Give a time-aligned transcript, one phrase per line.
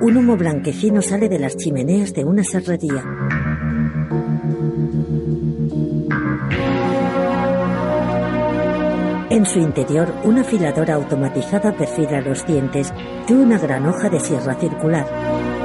[0.00, 3.02] Un humo blanquecino sale de las chimeneas de una serrería.
[9.30, 12.92] En su interior, una afiladora automatizada perfila los dientes
[13.26, 15.61] de una gran hoja de sierra circular.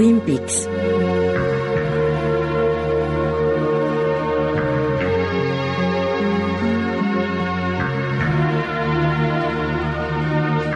[0.00, 0.66] Twin Peaks.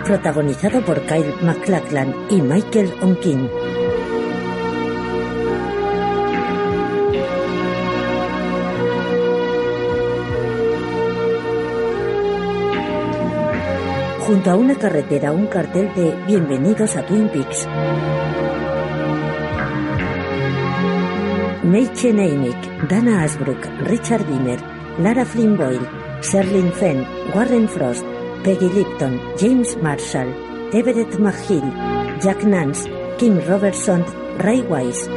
[0.05, 3.48] Protagonizado por Kyle MacLachlan y Michael Onkin.
[14.18, 17.66] Junto a una carretera, un cartel de Bienvenidos a Twin Peaks.
[21.65, 24.59] Meche Neimick, Dana Asbrook, Richard Wiener,
[24.98, 25.87] Lara Flynn Boyle,
[26.20, 28.04] Sherlyn Fenn, Warren Frost,
[28.45, 30.29] Peggy Lipton, James Marshall,
[30.74, 31.65] Everett McGill,
[32.20, 32.85] Jack Nance,
[33.16, 34.04] Kim Robertson,
[34.45, 35.09] Ray Wise.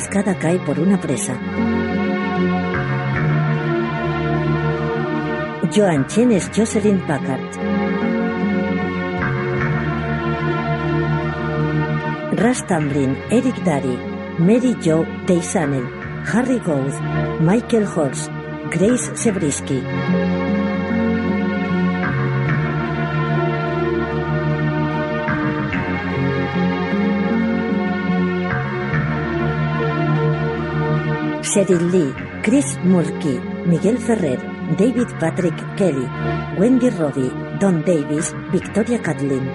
[0.00, 1.34] Cascada cae por una presa.
[5.74, 7.40] Joan Chen es Jocelyn Packard.
[12.32, 13.98] Russ Tamblyn, Eric Dari,
[14.38, 15.84] Mary Jo Teisanel,
[16.32, 16.94] Harry Gould,
[17.40, 18.30] Michael Horst,
[18.70, 19.82] Grace Sebrisky.
[31.50, 34.38] Sheryl Lee, Chris Mulkey, Miguel Ferrer,
[34.78, 36.06] David Patrick Kelly,
[36.56, 39.50] Wendy Robbie, Don Davis, Victoria Catlin.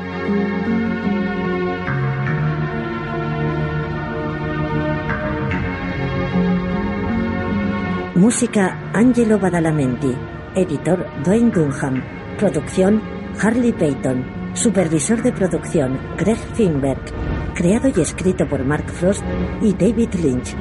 [8.16, 10.14] Música Angelo Badalamenti.
[10.54, 12.04] Editor Dwayne Dunham.
[12.38, 13.02] Producción
[13.42, 14.52] Harley Payton.
[14.54, 17.00] Supervisor de producción Greg Finberg.
[17.54, 19.24] Creado y escrito por Mark Frost
[19.62, 20.56] y David Lynch.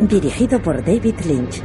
[0.00, 1.60] Dirigido por David Lynch.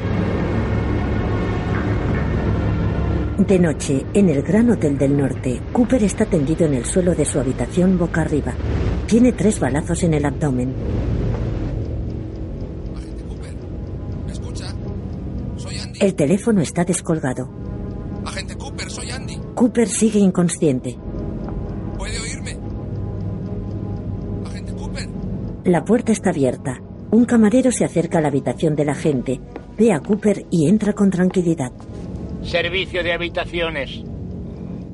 [3.37, 7.25] De noche, en el Gran Hotel del Norte, Cooper está tendido en el suelo de
[7.25, 8.53] su habitación boca arriba.
[9.05, 10.73] Tiene tres balazos en el abdomen.
[12.95, 13.55] Agente Cooper.
[14.25, 14.65] ¿Me escucha?
[15.57, 15.99] Soy Andy.
[16.01, 17.49] El teléfono está descolgado.
[18.25, 19.37] Agente Cooper, soy Andy.
[19.53, 20.97] Cooper sigue inconsciente.
[21.99, 22.57] ¿Puede oírme?
[24.47, 25.07] Agente Cooper.
[25.65, 26.81] La puerta está abierta.
[27.13, 29.39] Un camarero se acerca a la habitación del agente,
[29.77, 31.71] ve a Cooper y entra con tranquilidad.
[32.41, 34.01] Servicio de habitaciones.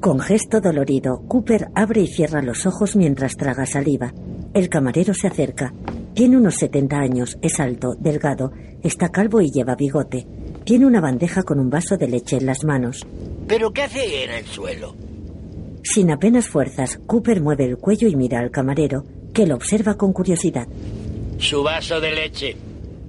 [0.01, 4.13] Con gesto dolorido, Cooper abre y cierra los ojos mientras traga saliva.
[4.53, 5.73] El camarero se acerca.
[6.13, 8.51] Tiene unos 70 años, es alto, delgado,
[8.83, 10.27] está calvo y lleva bigote.
[10.65, 13.07] Tiene una bandeja con un vaso de leche en las manos.
[13.47, 14.93] ¿Pero qué hace en el suelo?
[15.83, 20.11] Sin apenas fuerzas, Cooper mueve el cuello y mira al camarero, que lo observa con
[20.11, 20.67] curiosidad.
[21.39, 22.55] Su vaso de leche.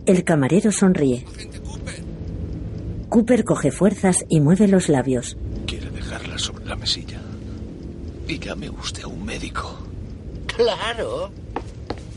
[0.06, 1.24] El camarero sonríe.
[1.34, 2.02] Agente Cooper.
[3.08, 5.36] Cooper coge fuerzas y mueve los labios.
[5.66, 7.20] Quiere dejarla sobre la mesilla.
[8.26, 9.78] Y llame usted a un médico.
[10.46, 11.30] Claro.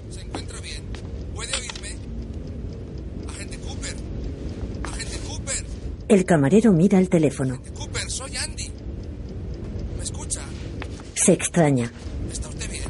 [0.10, 0.84] ¿Se encuentra bien?
[1.34, 1.96] ¿Puede oírme?
[3.30, 3.96] Agente Cooper.
[4.84, 5.66] Agente Cooper.
[6.08, 7.56] El camarero mira el teléfono.
[7.56, 8.70] Agente Cooper, soy Andy.
[9.98, 10.42] ¿Me escucha?
[11.16, 11.92] Se extraña.
[12.32, 12.84] ¿Está usted bien?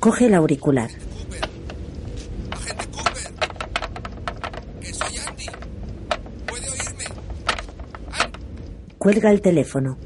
[0.00, 0.90] Coge el auricular.
[0.90, 1.40] Cooper.
[2.52, 3.32] Agente Cooper.
[4.80, 5.46] Que soy Andy.
[6.46, 7.04] ¿Puede oírme?
[8.12, 8.38] Andy.
[9.08, 9.96] Cuelga el teléfono.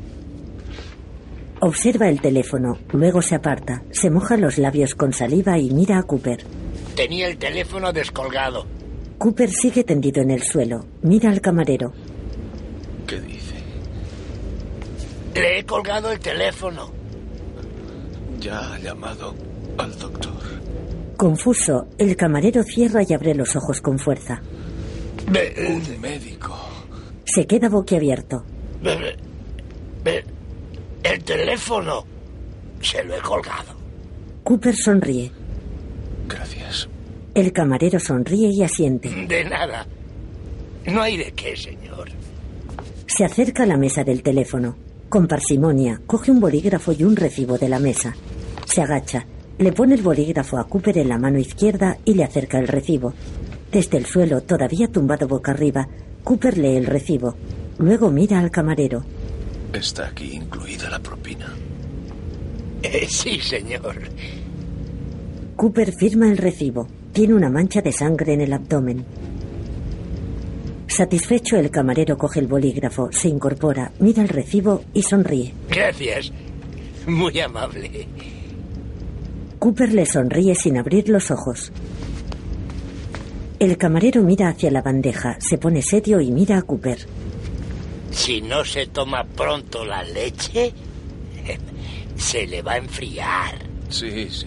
[1.58, 6.04] Observa el teléfono, luego se aparta, se moja los labios con saliva y mira a
[6.04, 6.44] Cooper.
[6.94, 8.64] Tenía el teléfono descolgado.
[9.18, 11.92] Cooper sigue tendido en el suelo, mira al camarero.
[13.08, 13.56] ¿Qué dice?
[15.34, 16.92] Le he colgado el teléfono.
[18.38, 19.34] Ya ha llamado
[19.78, 20.32] al doctor.
[21.16, 24.40] Confuso, el camarero cierra y abre los ojos con fuerza.
[25.28, 26.56] Ve- Un médico.
[27.24, 28.44] Se queda boquiabierto.
[31.02, 32.04] El teléfono.
[32.80, 33.74] Se lo he colgado.
[34.42, 35.30] Cooper sonríe.
[36.28, 36.88] Gracias.
[37.34, 39.08] El camarero sonríe y asiente.
[39.08, 39.86] De nada.
[40.86, 42.10] No hay de qué, señor.
[43.06, 44.76] Se acerca a la mesa del teléfono.
[45.08, 48.16] Con parsimonia, coge un bolígrafo y un recibo de la mesa.
[48.66, 49.26] Se agacha,
[49.58, 53.12] le pone el bolígrafo a Cooper en la mano izquierda y le acerca el recibo.
[53.70, 55.86] Desde el suelo, todavía tumbado boca arriba,
[56.24, 57.36] Cooper lee el recibo.
[57.78, 59.04] Luego mira al camarero.
[59.72, 61.52] Está aquí incluida la propina.
[62.82, 63.96] Eh, sí, señor.
[65.56, 66.88] Cooper firma el recibo.
[67.12, 69.04] Tiene una mancha de sangre en el abdomen.
[70.88, 75.54] Satisfecho, el camarero coge el bolígrafo, se incorpora, mira el recibo y sonríe.
[75.70, 76.30] Gracias.
[77.06, 78.06] Muy amable.
[79.58, 81.72] Cooper le sonríe sin abrir los ojos.
[83.58, 86.98] El camarero mira hacia la bandeja, se pone serio y mira a Cooper.
[88.12, 90.72] Si no se toma pronto la leche,
[92.16, 93.58] se le va a enfriar.
[93.88, 94.46] Sí, sí.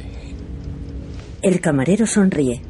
[1.41, 2.61] El camarero sonríe.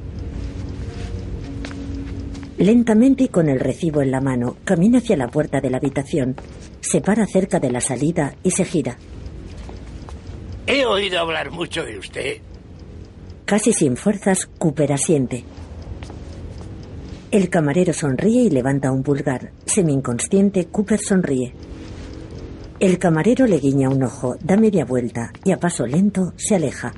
[2.57, 6.35] Lentamente y con el recibo en la mano, camina hacia la puerta de la habitación.
[6.79, 8.97] Se para cerca de la salida y se gira.
[10.67, 12.37] He oído hablar mucho de usted.
[13.45, 15.43] Casi sin fuerzas, Cooper asiente.
[17.35, 19.51] El camarero sonríe y levanta un pulgar.
[19.65, 21.53] Semi-inconsciente, Cooper sonríe.
[22.79, 26.93] El camarero le guiña un ojo, da media vuelta y a paso lento se aleja.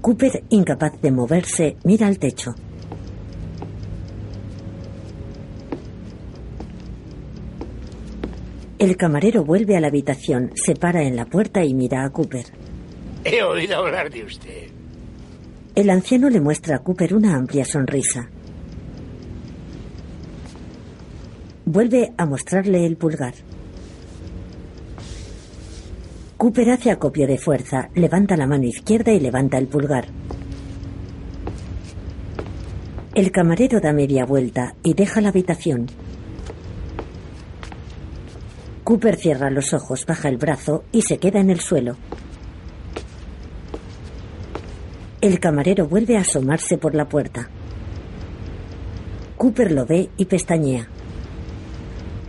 [0.00, 2.54] Cooper, incapaz de moverse, mira al techo.
[8.78, 12.46] El camarero vuelve a la habitación, se para en la puerta y mira a Cooper.
[13.24, 14.81] He oído hablar de usted.
[15.74, 18.28] El anciano le muestra a Cooper una amplia sonrisa.
[21.64, 23.32] Vuelve a mostrarle el pulgar.
[26.36, 30.08] Cooper hace acopio de fuerza, levanta la mano izquierda y levanta el pulgar.
[33.14, 35.86] El camarero da media vuelta y deja la habitación.
[38.84, 41.96] Cooper cierra los ojos, baja el brazo y se queda en el suelo.
[45.22, 47.48] El camarero vuelve a asomarse por la puerta.
[49.36, 50.88] Cooper lo ve y pestañea.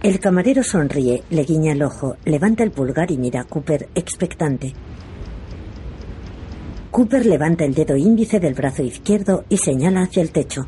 [0.03, 4.73] El camarero sonríe, le guiña el ojo, levanta el pulgar y mira a Cooper expectante.
[6.91, 10.67] Cooper levanta el dedo índice del brazo izquierdo y señala hacia el techo.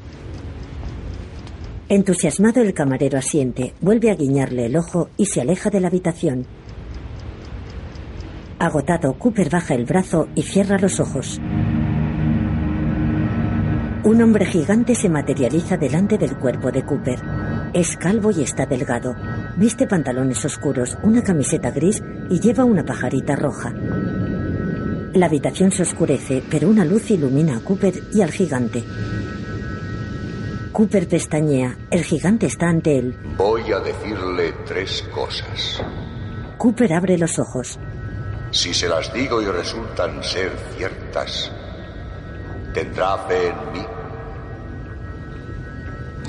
[1.89, 6.47] Entusiasmado el camarero asiente, vuelve a guiñarle el ojo y se aleja de la habitación.
[8.57, 11.39] Agotado, Cooper baja el brazo y cierra los ojos.
[14.05, 17.19] Un hombre gigante se materializa delante del cuerpo de Cooper.
[17.73, 19.15] Es calvo y está delgado.
[19.57, 23.73] Viste pantalones oscuros, una camiseta gris y lleva una pajarita roja.
[25.15, 28.83] La habitación se oscurece, pero una luz ilumina a Cooper y al gigante.
[30.71, 31.75] Cooper pestañea.
[31.89, 33.17] El gigante está ante él.
[33.35, 35.81] Voy a decirle tres cosas.
[36.59, 37.79] Cooper abre los ojos.
[38.51, 41.51] Si se las digo y resultan ser ciertas,
[42.71, 43.94] ¿tendrá fe en mí?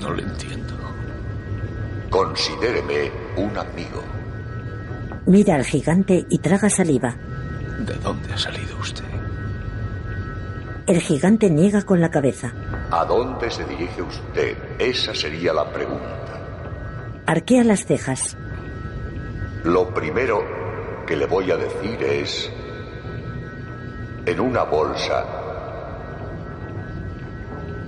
[0.01, 0.75] No lo entiendo.
[2.11, 4.03] Considéreme un amigo.
[5.27, 7.17] Mira al gigante y traga saliva.
[7.81, 9.05] ¿De dónde ha salido usted?
[10.87, 12.53] El gigante niega con la cabeza.
[12.91, 14.57] ¿A dónde se dirige usted?
[14.79, 16.17] Esa sería la pregunta.
[17.27, 18.37] Arquea las cejas.
[19.65, 20.45] Lo primero
[21.07, 22.51] que le voy a decir es,
[24.27, 25.25] en una bolsa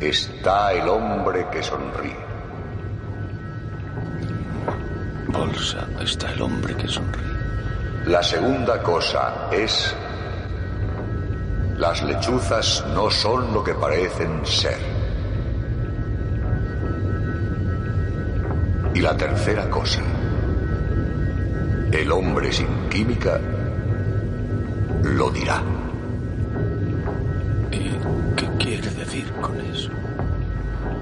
[0.01, 2.17] está el hombre que sonríe.
[5.29, 7.27] Bolsa está el hombre que sonríe.
[8.07, 9.95] La segunda cosa es,
[11.77, 14.79] las lechuzas no son lo que parecen ser.
[18.95, 20.01] Y la tercera cosa,
[21.93, 23.39] el hombre sin química
[25.03, 25.63] lo dirá.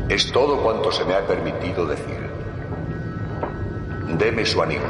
[0.09, 2.21] Es todo cuanto se me ha permitido decir.
[4.19, 4.81] Deme su anillo.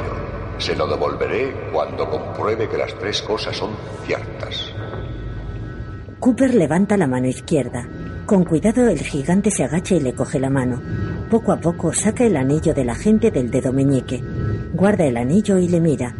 [0.59, 3.71] Se lo devolveré cuando compruebe que las tres cosas son
[4.05, 4.73] ciertas.
[6.19, 7.87] Cooper levanta la mano izquierda.
[8.25, 10.81] Con cuidado el gigante se agacha y le coge la mano.
[11.31, 14.23] Poco a poco saca el anillo de la gente del dedo meñique.
[14.73, 16.13] Guarda el anillo y le mira.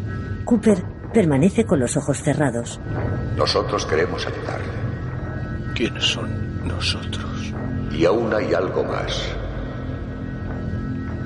[0.43, 2.79] Cooper permanece con los ojos cerrados.
[3.37, 4.73] Nosotros queremos ayudarle.
[5.75, 7.53] ¿Quiénes son nosotros?
[7.91, 9.36] Y aún hay algo más.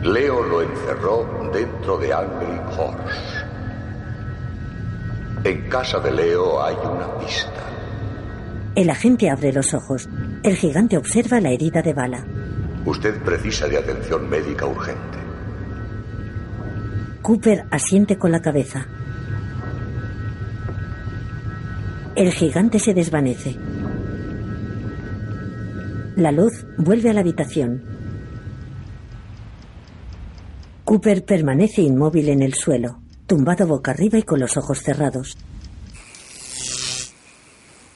[0.04, 3.52] Leo lo encerró dentro de Angry Horse.
[5.44, 7.62] En casa de Leo hay una pista.
[8.76, 10.08] El agente abre los ojos.
[10.44, 12.26] El gigante observa la herida de bala.
[12.86, 15.18] Usted precisa de atención médica urgente.
[17.22, 18.88] Cooper asiente con la cabeza.
[22.16, 23.58] El gigante se desvanece.
[26.16, 27.84] La luz vuelve a la habitación.
[30.84, 35.38] Cooper permanece inmóvil en el suelo, tumbado boca arriba y con los ojos cerrados.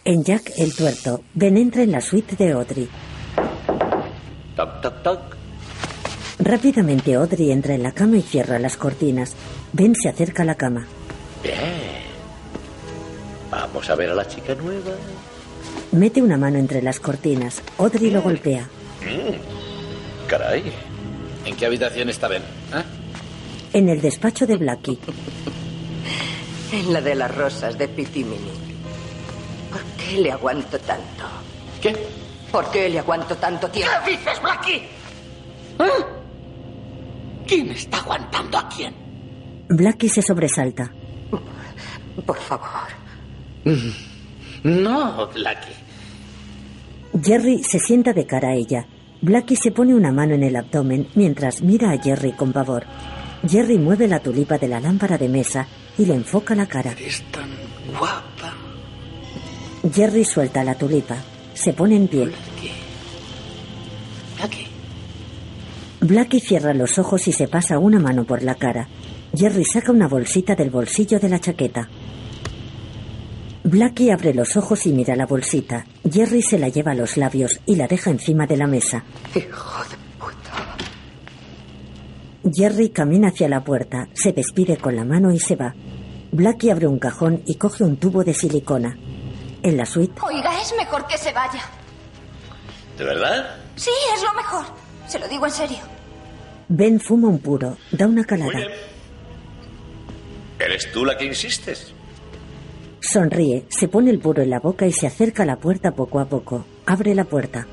[0.05, 2.87] En Jack el tuerto, Ben entra en la suite de Audrey.
[4.55, 5.19] Toc, toc, toc.
[6.39, 9.35] Rápidamente Audrey entra en la cama y cierra las cortinas.
[9.73, 10.85] Ben se acerca a la cama.
[11.43, 12.05] Bien.
[13.51, 14.91] Vamos a ver a la chica nueva.
[15.91, 17.61] Mete una mano entre las cortinas.
[17.77, 18.67] Audrey lo golpea.
[20.27, 20.63] Caray.
[21.45, 22.41] ¿En qué habitación está Ben?
[22.41, 22.83] ¿Eh?
[23.73, 24.97] En el despacho de Blackie,
[26.71, 28.51] En la de las rosas de Pitimini.
[29.71, 31.23] ¿Por qué le aguanto tanto?
[31.81, 31.95] ¿Qué?
[32.51, 33.91] ¿Por qué le aguanto tanto tiempo?
[34.05, 34.75] ¿Qué dices, Blackie?
[35.79, 36.05] ¿Eh?
[37.47, 38.93] ¿Quién está aguantando a quién?
[39.69, 40.91] Blackie se sobresalta.
[42.25, 42.87] Por favor.
[44.65, 45.75] No, Blackie.
[47.21, 48.87] Jerry se sienta de cara a ella.
[49.21, 52.83] Blackie se pone una mano en el abdomen mientras mira a Jerry con pavor.
[53.47, 55.67] Jerry mueve la tulipa de la lámpara de mesa
[55.99, 56.95] y le enfoca la cara.
[56.99, 57.47] Es tan
[57.95, 58.55] guapa.
[59.93, 61.17] Jerry suelta la tulipa.
[61.53, 62.25] Se pone en pie.
[62.25, 62.71] Blackie.
[64.35, 64.67] Blackie.
[66.01, 68.87] Blackie cierra los ojos y se pasa una mano por la cara.
[69.31, 71.87] Jerry saca una bolsita del bolsillo de la chaqueta.
[73.65, 75.87] Blackie abre los ojos y mira la bolsita.
[76.07, 79.03] Jerry se la lleva a los labios y la deja encima de la mesa.
[79.33, 80.77] Hijo de puta.
[82.53, 85.73] Jerry camina hacia la puerta, se despide con la mano y se va.
[86.31, 88.95] Blackie abre un cajón y coge un tubo de silicona.
[89.63, 91.61] En la suite, Oiga, es mejor que se vaya.
[92.99, 93.57] ¿De verdad?
[93.75, 94.63] Sí, es lo mejor.
[95.07, 95.79] Se lo digo en serio.
[96.67, 98.51] Ben fuma un puro, da una calada.
[98.53, 98.79] Muy bien.
[100.59, 101.95] ¿Eres tú la que insistes?
[102.99, 106.19] Sonríe, se pone el puro en la boca y se acerca a la puerta poco
[106.19, 106.65] a poco.
[106.85, 107.67] Abre la puerta.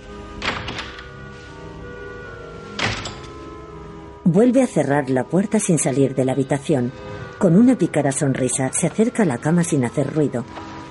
[4.24, 6.92] Vuelve a cerrar la puerta sin salir de la habitación.
[7.38, 10.44] Con una pícara sonrisa se acerca a la cama sin hacer ruido.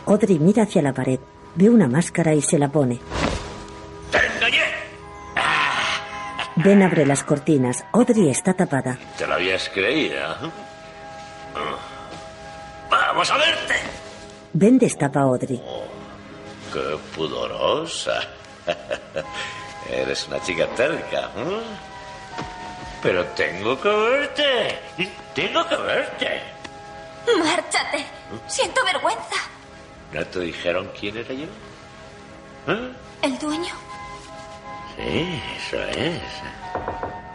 [0.05, 1.19] Audrey mira hacia la pared,
[1.55, 2.99] ve una máscara y se la pone.
[4.11, 4.63] ¡Te engañé!
[6.57, 7.85] Ben abre las cortinas.
[7.93, 8.97] Audrey está tapada.
[9.17, 10.19] ¿Te lo habías creído?
[12.89, 14.00] ¡Vamos a verte!
[14.53, 15.61] Ben destapa a Audrey.
[16.73, 18.19] ¡Qué pudorosa!
[19.89, 21.29] Eres una chica terca.
[21.37, 21.61] ¿eh?
[23.01, 24.79] Pero tengo que verte.
[25.33, 26.41] Tengo que verte.
[27.37, 28.05] Márchate.
[28.47, 29.35] Siento vergüenza.
[30.13, 31.45] ¿No te dijeron quién era yo?
[32.67, 32.91] ¿Eh?
[33.21, 33.73] ¿El dueño?
[34.97, 36.21] Sí, eso es.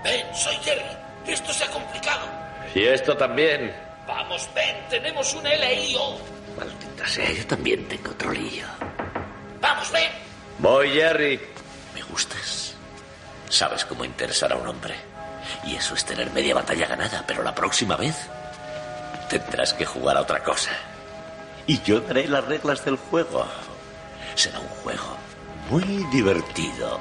[0.04, 0.84] Ben, soy Jerry.
[1.26, 2.26] Esto se ha complicado.
[2.74, 3.74] Y esto también.
[4.06, 6.35] Vamos, Ben, tenemos un LIO.
[6.58, 8.66] Maldita sea, yo también tengo otro lío.
[9.60, 10.10] Vamos, Ben.
[10.58, 11.40] Voy, Jerry.
[11.94, 12.74] Me gustas.
[13.48, 14.94] Sabes cómo interesar a un hombre.
[15.64, 18.16] Y eso es tener media batalla ganada, pero la próxima vez
[19.28, 20.70] tendrás que jugar a otra cosa.
[21.66, 23.46] Y yo daré las reglas del juego.
[24.34, 25.16] Será un juego
[25.70, 27.00] muy divertido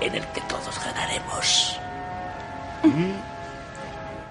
[0.00, 1.78] en el que todos ganaremos.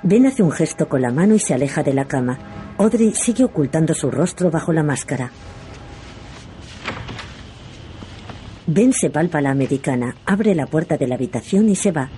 [0.01, 2.37] Ben hace un gesto con la mano y se aleja de la cama.
[2.79, 5.29] Audrey sigue ocultando su rostro bajo la máscara.
[8.67, 12.09] Ben se palpa la americana, abre la puerta de la habitación y se va.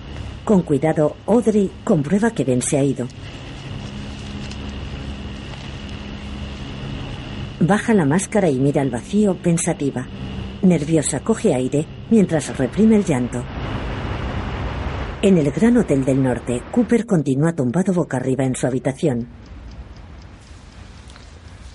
[0.44, 3.08] Con cuidado, Audrey comprueba que Ben se ha ido.
[7.58, 10.06] Baja la máscara y mira al vacío pensativa.
[10.62, 13.42] Nerviosa coge aire mientras reprime el llanto.
[15.22, 19.41] En el Gran Hotel del Norte, Cooper continúa tumbado boca arriba en su habitación.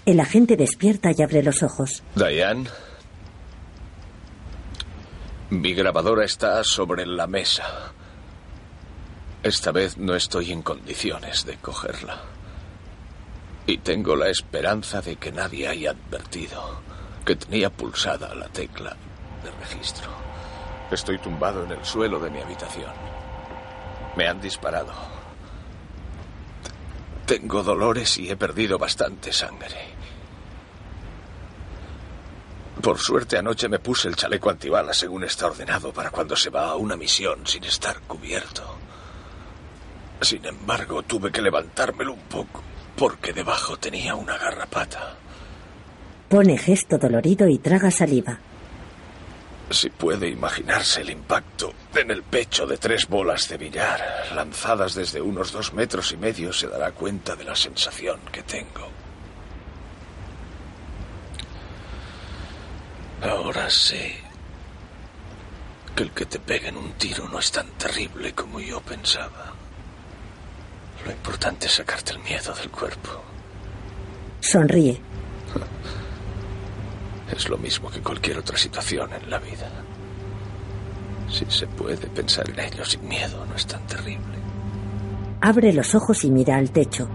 [0.08, 2.02] El agente despierta y abre los ojos.
[2.16, 2.70] Diane.
[5.50, 7.92] Mi grabadora está sobre la mesa.
[9.44, 12.22] Esta vez no estoy en condiciones de cogerla.
[13.66, 16.80] Y tengo la esperanza de que nadie haya advertido
[17.26, 18.96] que tenía pulsada la tecla
[19.44, 20.10] de registro.
[20.90, 22.94] Estoy tumbado en el suelo de mi habitación.
[24.16, 24.94] Me han disparado.
[27.26, 29.97] Tengo dolores y he perdido bastante sangre.
[32.82, 36.70] Por suerte anoche me puse el chaleco antibalas según está ordenado para cuando se va
[36.70, 38.78] a una misión sin estar cubierto.
[40.22, 42.64] Sin embargo, tuve que levantármelo un poco
[42.96, 45.16] porque debajo tenía una garrapata.
[46.30, 48.40] Pone gesto dolorido y traga saliva.
[49.70, 54.02] Si puede imaginarse el impacto en el pecho de tres bolas de billar
[54.34, 58.97] lanzadas desde unos dos metros y medio, se dará cuenta de la sensación que tengo.
[63.22, 64.16] Ahora sé
[65.96, 69.54] que el que te peguen un tiro no es tan terrible como yo pensaba.
[71.04, 73.10] Lo importante es sacarte el miedo del cuerpo.
[74.40, 75.02] Sonríe.
[77.36, 79.70] Es lo mismo que cualquier otra situación en la vida.
[81.30, 84.38] Si se puede pensar en ello sin miedo, no es tan terrible.
[85.42, 87.08] Abre los ojos y mira al techo.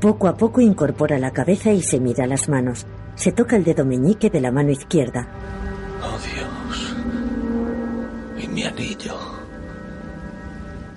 [0.00, 2.86] Poco a poco incorpora la cabeza y se mira las manos.
[3.16, 5.28] Se toca el dedo meñique de la mano izquierda.
[6.02, 6.94] Oh Dios.
[8.44, 9.16] Y mi anillo.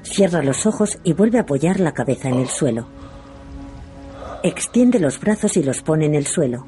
[0.04, 2.86] Cierra los ojos y vuelve a apoyar la cabeza en el suelo.
[4.44, 6.66] Extiende los brazos y los pone en el suelo.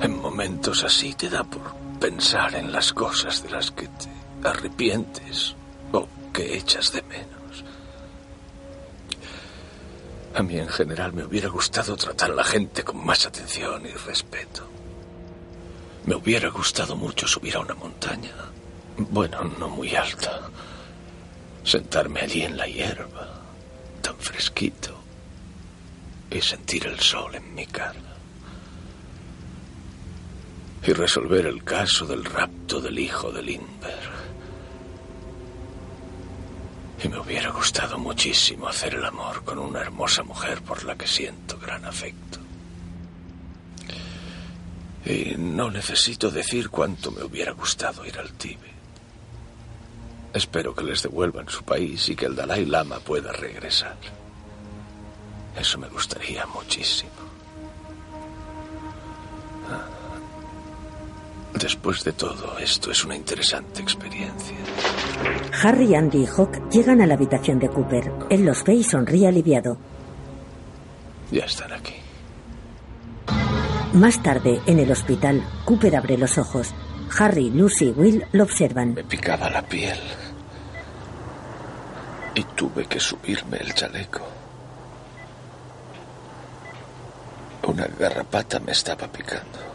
[0.00, 1.62] En momentos así te da por
[1.98, 5.56] pensar en las cosas de las que te arrepientes
[5.92, 7.41] o que echas de menos.
[10.34, 13.92] A mí en general me hubiera gustado tratar a la gente con más atención y
[13.92, 14.66] respeto.
[16.06, 18.32] Me hubiera gustado mucho subir a una montaña.
[18.96, 20.50] Bueno, no muy alta.
[21.64, 23.42] Sentarme allí en la hierba,
[24.00, 24.98] tan fresquito,
[26.30, 28.00] y sentir el sol en mi cara.
[30.84, 34.11] Y resolver el caso del rapto del hijo de Lindbergh.
[37.02, 41.06] Y me hubiera gustado muchísimo hacer el amor con una hermosa mujer por la que
[41.06, 42.38] siento gran afecto.
[45.04, 48.70] Y no necesito decir cuánto me hubiera gustado ir al Tíbet.
[50.32, 53.96] Espero que les devuelvan su país y que el Dalai Lama pueda regresar.
[55.56, 57.10] Eso me gustaría muchísimo.
[59.70, 60.01] Ah.
[61.62, 64.56] Después de todo, esto es una interesante experiencia.
[65.62, 68.12] Harry, Andy y Hawk llegan a la habitación de Cooper.
[68.30, 69.76] Él los ve y sonríe aliviado.
[71.30, 71.94] Ya están aquí.
[73.92, 76.74] Más tarde, en el hospital, Cooper abre los ojos.
[77.16, 78.94] Harry, Lucy y Will lo observan.
[78.94, 80.00] Me picaba la piel.
[82.34, 84.22] Y tuve que subirme el chaleco.
[87.68, 89.71] Una garrapata me estaba picando.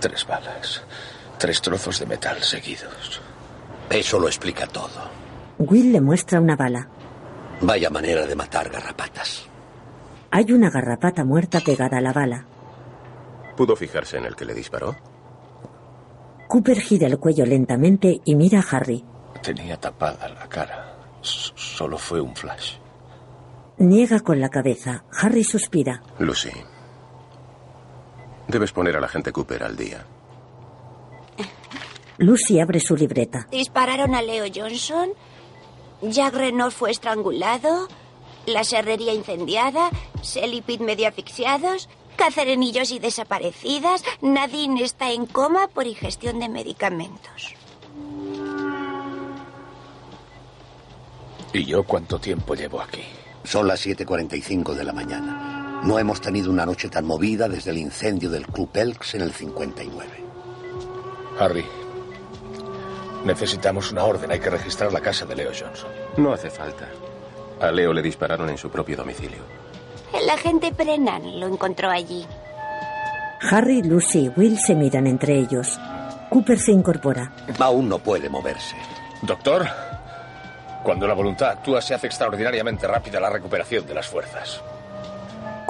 [0.00, 0.82] Tres balas.
[1.38, 3.20] Tres trozos de metal seguidos.
[3.88, 5.10] Eso lo explica todo.
[5.58, 6.88] Will le muestra una bala.
[7.60, 9.46] Vaya manera de matar garrapatas.
[10.30, 12.46] Hay una garrapata muerta pegada a la bala.
[13.56, 14.96] ¿Pudo fijarse en el que le disparó?
[16.48, 19.04] Cooper gira el cuello lentamente y mira a Harry.
[19.42, 20.96] Tenía tapada la cara.
[21.22, 22.76] S solo fue un flash.
[23.78, 25.04] Niega con la cabeza.
[25.12, 26.02] Harry suspira.
[26.18, 26.50] Lucy.
[28.50, 30.04] Debes poner al agente Cooper al día.
[32.18, 33.46] Lucy abre su libreta.
[33.50, 35.10] Dispararon a Leo Johnson.
[36.02, 37.88] Jack Renault fue estrangulado.
[38.46, 39.90] La serrería incendiada.
[40.22, 41.88] Sel y Pete medio asfixiados.
[42.16, 44.02] Cacerenillos y desaparecidas.
[44.20, 47.54] Nadine está en coma por ingestión de medicamentos.
[51.52, 53.02] ¿Y yo cuánto tiempo llevo aquí?
[53.44, 55.59] Son las 7.45 de la mañana.
[55.82, 59.32] No hemos tenido una noche tan movida desde el incendio del Club Elks en el
[59.32, 60.08] 59.
[61.38, 61.64] Harry,
[63.24, 64.30] necesitamos una orden.
[64.30, 65.90] Hay que registrar la casa de Leo Johnson.
[66.18, 66.86] No hace falta.
[67.60, 69.38] A Leo le dispararon en su propio domicilio.
[70.12, 72.26] El agente Brennan lo encontró allí.
[73.50, 75.78] Harry, Lucy y Will se miran entre ellos.
[76.28, 77.32] Cooper se incorpora.
[77.58, 78.76] Aún no puede moverse.
[79.22, 79.66] Doctor,
[80.82, 84.62] cuando la voluntad actúa se hace extraordinariamente rápida la recuperación de las fuerzas.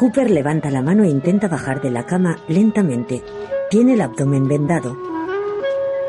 [0.00, 3.22] Cooper levanta la mano e intenta bajar de la cama lentamente.
[3.68, 4.96] Tiene el abdomen vendado.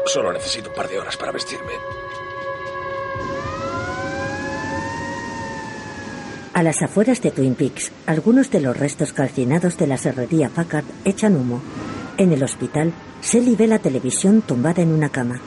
[0.06, 1.74] Solo necesito un par de horas para vestirme.
[6.54, 10.86] A las afueras de Twin Peaks, algunos de los restos calcinados de la serrería Packard
[11.04, 11.62] echan humo.
[12.18, 15.42] En el hospital, Sally ve la televisión tumbada en una cama.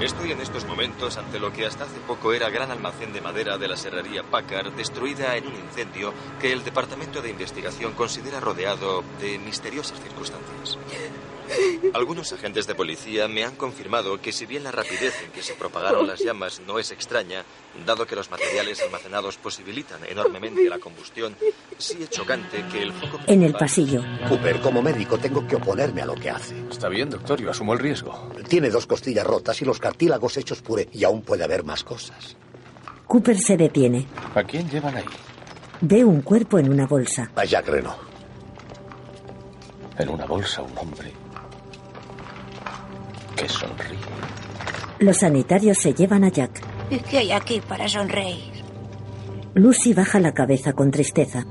[0.00, 3.58] Estoy en estos momentos ante lo que hasta hace poco era gran almacén de madera
[3.58, 9.02] de la serrería Packard, destruida en un incendio que el Departamento de Investigación considera rodeado
[9.20, 10.78] de misteriosas circunstancias.
[11.94, 15.54] Algunos agentes de policía me han confirmado que si bien la rapidez en que se
[15.54, 17.44] propagaron las llamas no es extraña,
[17.86, 21.36] dado que los materiales almacenados posibilitan enormemente la combustión,
[21.78, 23.20] sí es chocante que el foco...
[23.26, 24.02] En el pasillo.
[24.28, 26.54] Cooper, como médico tengo que oponerme a lo que hace.
[26.70, 28.30] Está bien, doctor, yo asumo el riesgo.
[28.48, 32.36] Tiene dos costillas rotas y los cartílagos hechos puré y aún puede haber más cosas.
[33.06, 34.06] Cooper se detiene.
[34.34, 35.04] ¿A quién llevan ahí?
[35.80, 37.30] Ve un cuerpo en una bolsa.
[37.34, 37.96] A Jack Reno.
[39.98, 41.12] En una bolsa un hombre
[43.38, 43.98] que sonríe.
[44.98, 46.60] Los sanitarios se llevan a Jack.
[46.90, 48.58] ¿Y qué hay aquí para sonreír?
[49.54, 51.46] Lucy baja la cabeza con tristeza.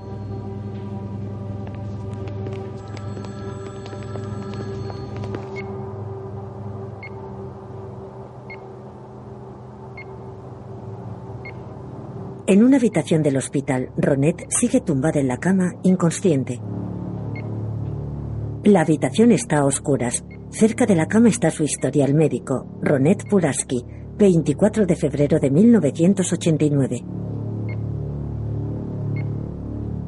[12.47, 16.61] En una habitación del hospital, Ronette sigue tumbada en la cama, inconsciente.
[18.63, 20.23] La habitación está a oscuras.
[20.51, 23.83] Cerca de la cama está su historial médico, Ronette Pulaski,
[24.17, 27.03] 24 de febrero de 1989.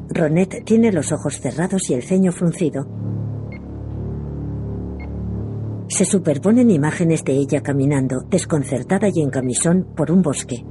[0.08, 2.86] Ronette tiene los ojos cerrados y el ceño fruncido.
[5.88, 10.64] Se superponen imágenes de ella caminando, desconcertada y en camisón, por un bosque.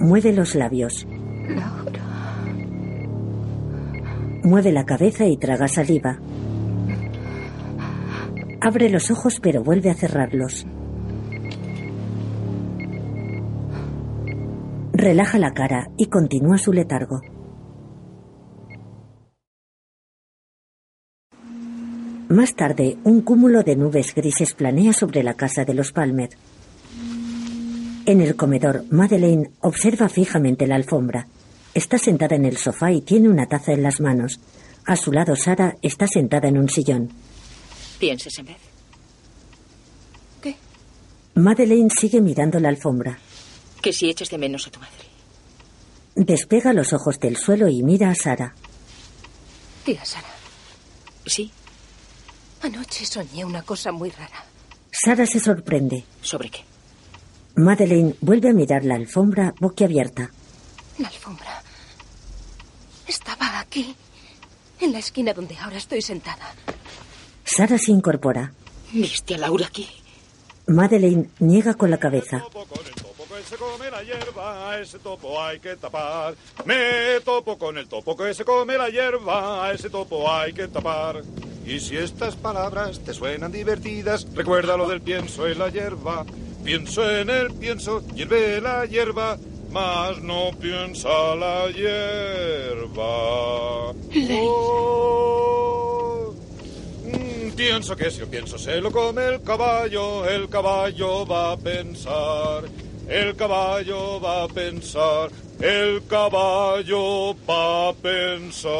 [0.00, 1.06] Mueve los labios.
[4.46, 6.20] Mueve la cabeza y traga saliva.
[8.60, 10.64] Abre los ojos pero vuelve a cerrarlos.
[14.92, 17.22] Relaja la cara y continúa su letargo.
[22.28, 26.30] Más tarde, un cúmulo de nubes grises planea sobre la casa de los Palmer.
[28.04, 31.26] En el comedor, Madeleine observa fijamente la alfombra.
[31.76, 34.40] Está sentada en el sofá y tiene una taza en las manos.
[34.86, 37.10] A su lado, Sara está sentada en un sillón.
[37.98, 38.56] ¿Pienses en vez?
[40.40, 40.56] ¿Qué?
[41.34, 43.18] Madeleine sigue mirando la alfombra.
[43.82, 45.04] Que si eches de menos a tu madre.
[46.14, 48.54] Despega los ojos del suelo y mira a Sara.
[49.84, 50.32] Tía Sara.
[51.26, 51.52] Sí.
[52.62, 54.46] Anoche soñé una cosa muy rara.
[54.90, 56.04] Sara se sorprende.
[56.22, 56.60] ¿Sobre qué?
[57.56, 60.30] Madeleine vuelve a mirar la alfombra boquiabierta.
[60.98, 61.65] La alfombra.
[63.06, 63.94] Estaba aquí,
[64.80, 66.54] en la esquina donde ahora estoy sentada.
[67.44, 68.52] Sara se incorpora.
[68.92, 69.88] ¿Viste a Laura aquí?
[70.66, 72.42] Madeleine niega con la cabeza.
[73.48, 76.34] se come la hierba, a ese topo hay que tapar.
[76.64, 80.66] Me topo con el topo que se come la hierba, a ese topo hay que
[80.66, 81.22] tapar.
[81.64, 86.24] Y si estas palabras te suenan divertidas, recuerda lo del pienso en la hierba.
[86.64, 89.38] Pienso en el pienso, hierve la hierba,
[89.76, 93.12] mas no piensa la hierba.
[94.42, 96.34] Oh,
[97.04, 101.56] mm, pienso que si yo pienso se lo come el caballo, el caballo va a
[101.58, 102.64] pensar.
[103.06, 108.72] El caballo va a pensar, el caballo va a pensar.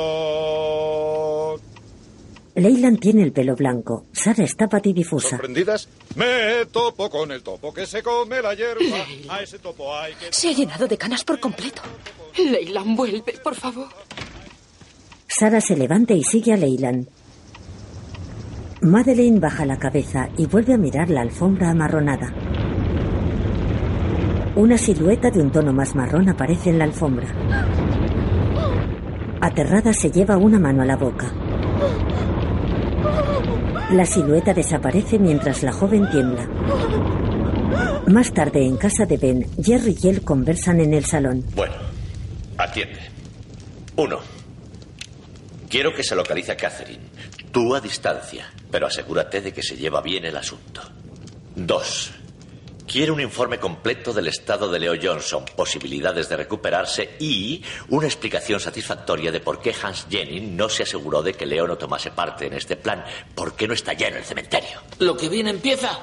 [2.57, 4.07] Leyland tiene el pelo blanco.
[4.13, 5.31] Sara está patidifusa.
[5.31, 5.89] ¿Sorprendidas?
[6.15, 9.05] Me topo con el topo que se come la hierba.
[9.29, 10.33] A ese topo hay que...
[10.33, 11.83] Se ha llenado de canas por completo.
[12.39, 13.89] Leyland, vuelve, por favor.
[15.29, 17.07] Sara se levanta y sigue a Leyland.
[18.81, 22.33] Madeleine baja la cabeza y vuelve a mirar la alfombra amarronada.
[24.55, 27.29] Una silueta de un tono más marrón aparece en la alfombra.
[29.43, 31.31] Aterrada se lleva una mano a la boca.
[33.91, 36.45] La silueta desaparece mientras la joven tiembla.
[38.09, 41.45] Más tarde, en casa de Ben, Jerry y él conversan en el salón.
[41.55, 41.75] Bueno,
[42.59, 42.99] atiende.
[43.97, 44.19] Uno.
[45.69, 47.05] Quiero que se localice a Catherine.
[47.53, 50.83] Tú a distancia, pero asegúrate de que se lleva bien el asunto.
[51.55, 52.13] Dos.
[52.87, 58.61] Quiero un informe completo del estado de Leo Johnson, posibilidades de recuperarse y una explicación
[58.61, 62.47] satisfactoria de por qué Hans Jennings no se aseguró de que Leo no tomase parte
[62.47, 63.05] en este plan.
[63.35, 64.81] ¿Por qué no está ya en el cementerio?
[65.01, 65.99] Lo que bien empieza,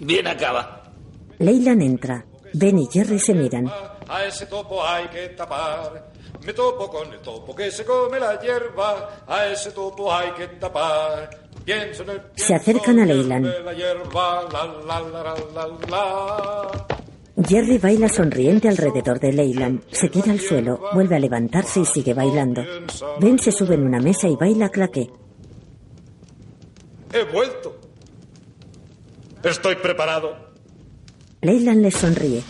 [0.00, 0.92] bien acaba.
[1.38, 2.24] Leyland entra.
[2.54, 3.70] Ben y Jerry se miran.
[4.08, 6.10] A ese topo hay que tapar.
[6.42, 9.24] Me topo con el topo que se come la hierba.
[9.26, 11.47] A ese topo hay que tapar.
[11.68, 13.46] Pienso en el Se acercan a Leyland.
[17.46, 19.82] Jerry baila sonriente alrededor de Leyland.
[19.92, 22.64] Se tira al suelo, vuelve a levantarse y sigue bailando.
[23.20, 25.10] Ben se sube en una mesa y baila claqué.
[27.12, 27.78] He vuelto.
[29.44, 30.36] Estoy preparado.
[31.42, 32.42] Leyland les sonríe.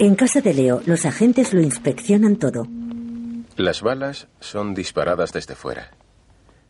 [0.00, 2.66] En casa de Leo, los agentes lo inspeccionan todo.
[3.54, 5.92] Las balas son disparadas desde fuera.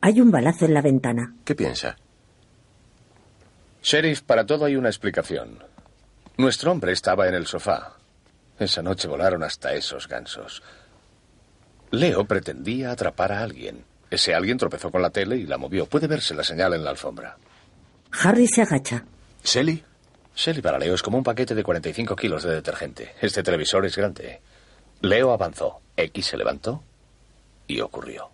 [0.02, 1.32] Hay un balazo en la ventana.
[1.44, 1.96] ¿Qué piensa?
[3.82, 5.62] Sheriff, para todo hay una explicación.
[6.36, 7.94] Nuestro hombre estaba en el sofá.
[8.58, 10.60] Esa noche volaron hasta esos gansos.
[11.92, 13.84] Leo pretendía atrapar a alguien.
[14.10, 15.86] Ese alguien tropezó con la tele y la movió.
[15.86, 17.36] Puede verse la señal en la alfombra.
[18.10, 19.04] Harry se agacha.
[19.44, 19.84] ¿Sally?
[20.34, 23.14] Shelly para Leo es como un paquete de 45 kilos de detergente.
[23.20, 24.40] Este televisor es grande.
[25.00, 25.80] Leo avanzó.
[25.96, 26.82] X se levantó
[27.68, 28.31] y ocurrió.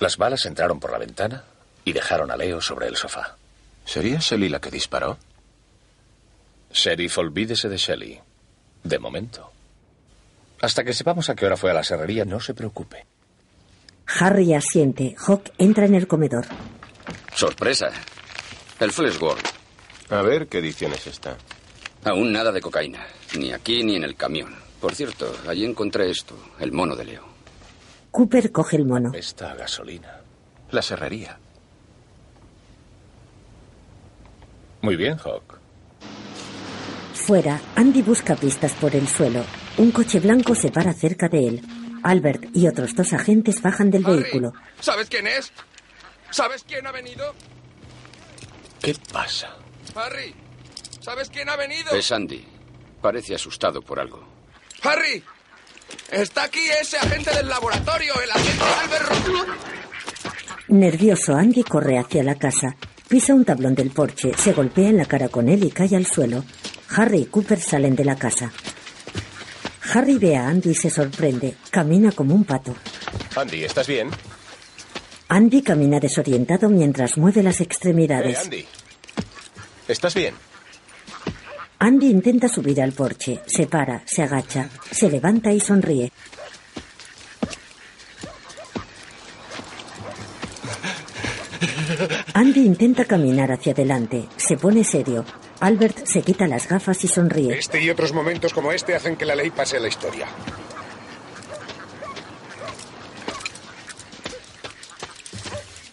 [0.00, 1.44] Las balas entraron por la ventana
[1.84, 3.36] y dejaron a Leo sobre el sofá.
[3.84, 5.18] ¿Sería Shelly la que disparó?
[6.72, 8.20] Sheriff, olvídese de Shelly.
[8.82, 9.52] De momento.
[10.62, 13.06] Hasta que sepamos a qué hora fue a la serrería, no se preocupe.
[14.06, 15.14] Harry asiente.
[15.18, 16.46] Hawk entra en el comedor.
[17.34, 17.90] Sorpresa.
[18.78, 19.44] El Fleshworld.
[20.10, 21.36] A ver qué edición es esta.
[22.04, 23.06] Aún nada de cocaína.
[23.38, 24.54] Ni aquí ni en el camión.
[24.80, 27.29] Por cierto, allí encontré esto, el mono de Leo.
[28.10, 29.12] Cooper coge el mono.
[29.14, 30.20] Esta gasolina.
[30.70, 31.38] La serrería.
[34.82, 35.58] Muy bien, Hawk.
[37.14, 39.44] Fuera, Andy busca pistas por el suelo.
[39.76, 41.62] Un coche blanco se para cerca de él.
[42.02, 44.52] Albert y otros dos agentes bajan del vehículo.
[44.80, 45.52] ¿Sabes quién es?
[46.30, 47.34] ¿Sabes quién ha venido?
[48.80, 49.54] ¿Qué pasa?
[49.94, 50.34] Harry,
[51.00, 51.92] ¿sabes quién ha venido?
[51.92, 52.44] Es Andy.
[53.02, 54.24] Parece asustado por algo.
[54.82, 55.22] Harry,
[56.10, 59.12] está aquí ese agente del laboratorio, el agente Albert
[60.68, 62.76] Nervioso, Andy corre hacia la casa.
[63.08, 66.06] Pisa un tablón del porche, se golpea en la cara con él y cae al
[66.06, 66.44] suelo.
[66.96, 68.52] Harry y Cooper salen de la casa.
[69.92, 71.56] Harry ve a Andy y se sorprende.
[71.70, 72.74] Camina como un pato.
[73.34, 74.10] Andy, ¿estás bien?
[75.28, 78.38] Andy camina desorientado mientras mueve las Eh, extremidades.
[78.44, 78.64] Andy.
[79.88, 80.34] ¿Estás bien?
[81.82, 86.12] Andy intenta subir al porche, se para, se agacha, se levanta y sonríe.
[92.34, 95.24] Andy intenta caminar hacia adelante, se pone serio.
[95.60, 97.58] Albert se quita las gafas y sonríe.
[97.58, 100.26] Este y otros momentos como este hacen que la ley pase a la historia.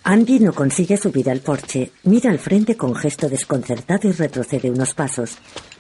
[0.04, 4.94] Andy no consigue subir al porche, mira al frente con gesto desconcertado y retrocede unos
[4.94, 5.38] pasos.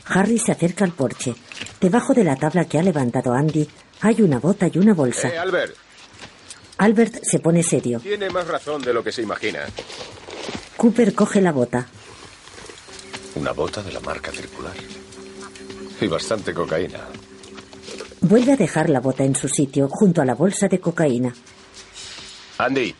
[0.09, 1.35] Harry se acerca al porche.
[1.81, 3.67] Debajo de la tabla que ha levantado Andy
[4.01, 5.29] hay una bota y una bolsa.
[5.29, 5.75] Eh, Albert,
[6.77, 7.99] Albert se pone serio.
[7.99, 9.61] tiene más razón de lo que se imagina.
[10.77, 11.87] Cooper coge la bota.
[13.35, 14.73] Una bota de la marca circular.
[15.99, 16.99] Y bastante cocaína.
[18.21, 21.33] Vuelve a dejar la bota en su sitio, junto a la bolsa de cocaína.
[22.59, 22.95] Andy,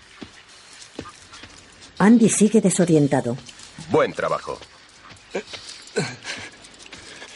[1.99, 3.35] Andy sigue desorientado.
[3.89, 4.59] buen trabajo.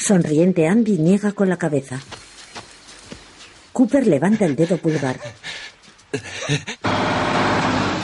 [0.01, 1.99] Sonriente, Andy niega con la cabeza.
[3.71, 5.19] Cooper levanta el dedo pulgar.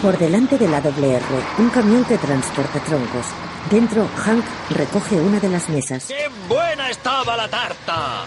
[0.02, 1.26] Por delante de la doble R,
[1.58, 3.26] un camión que transporta troncos.
[3.72, 6.06] Dentro, Hank recoge una de las mesas.
[6.08, 8.26] ¡Qué buena estaba la tarta!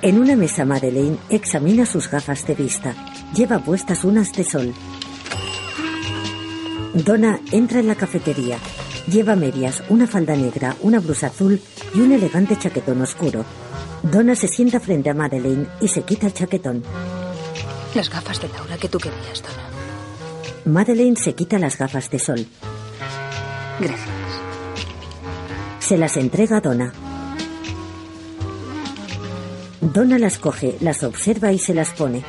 [0.00, 2.94] En una mesa, Madeleine examina sus gafas de vista.
[3.34, 4.72] Lleva puestas unas de sol.
[6.94, 8.58] Donna entra en la cafetería.
[9.06, 11.60] Lleva medias, una falda negra, una blusa azul
[11.94, 13.44] y un elegante chaquetón oscuro.
[14.02, 16.82] Donna se sienta frente a Madeleine y se quita el chaquetón.
[17.94, 19.68] Las gafas de Laura que tú querías, Donna.
[20.64, 22.46] Madeleine se quita las gafas de sol.
[23.78, 24.08] Gracias.
[25.80, 26.92] Se las entrega a Donna.
[29.82, 32.24] Donna las coge, las observa y se las pone.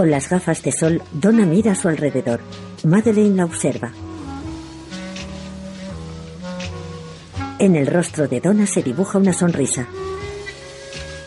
[0.00, 2.40] Con las gafas de sol, Donna mira a su alrededor.
[2.84, 3.92] Madeleine la observa.
[7.58, 9.86] En el rostro de Donna se dibuja una sonrisa.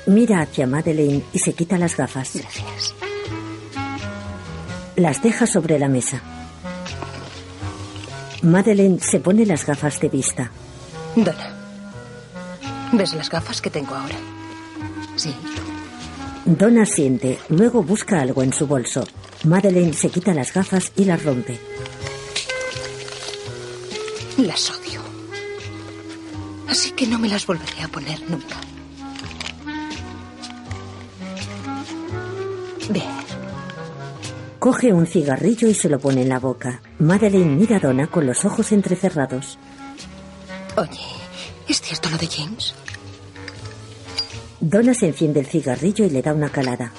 [0.08, 2.32] Mira hacia Madeleine y se quita las gafas.
[2.34, 2.96] Gracias.
[4.96, 6.24] Las deja sobre la mesa.
[8.42, 10.50] Madeleine se pone las gafas de vista.
[11.16, 11.56] Donna.
[12.92, 14.18] ¿Ves las gafas que tengo ahora?
[15.16, 15.32] Sí.
[16.46, 19.06] Donna siente, luego busca algo en su bolso.
[19.46, 21.58] Madeleine se quita las gafas y las rompe.
[24.38, 25.02] Las odio.
[26.68, 28.58] Así que no me las volveré a poner nunca.
[32.90, 33.10] Bien.
[34.60, 36.82] Coge un cigarrillo y se lo pone en la boca.
[37.00, 39.58] Madeleine mira a Donna con los ojos entrecerrados.
[40.76, 41.00] Oye,
[41.70, 42.74] ¿es cierto lo de James?
[44.66, 46.90] Donna se enciende el cigarrillo y le da una calada.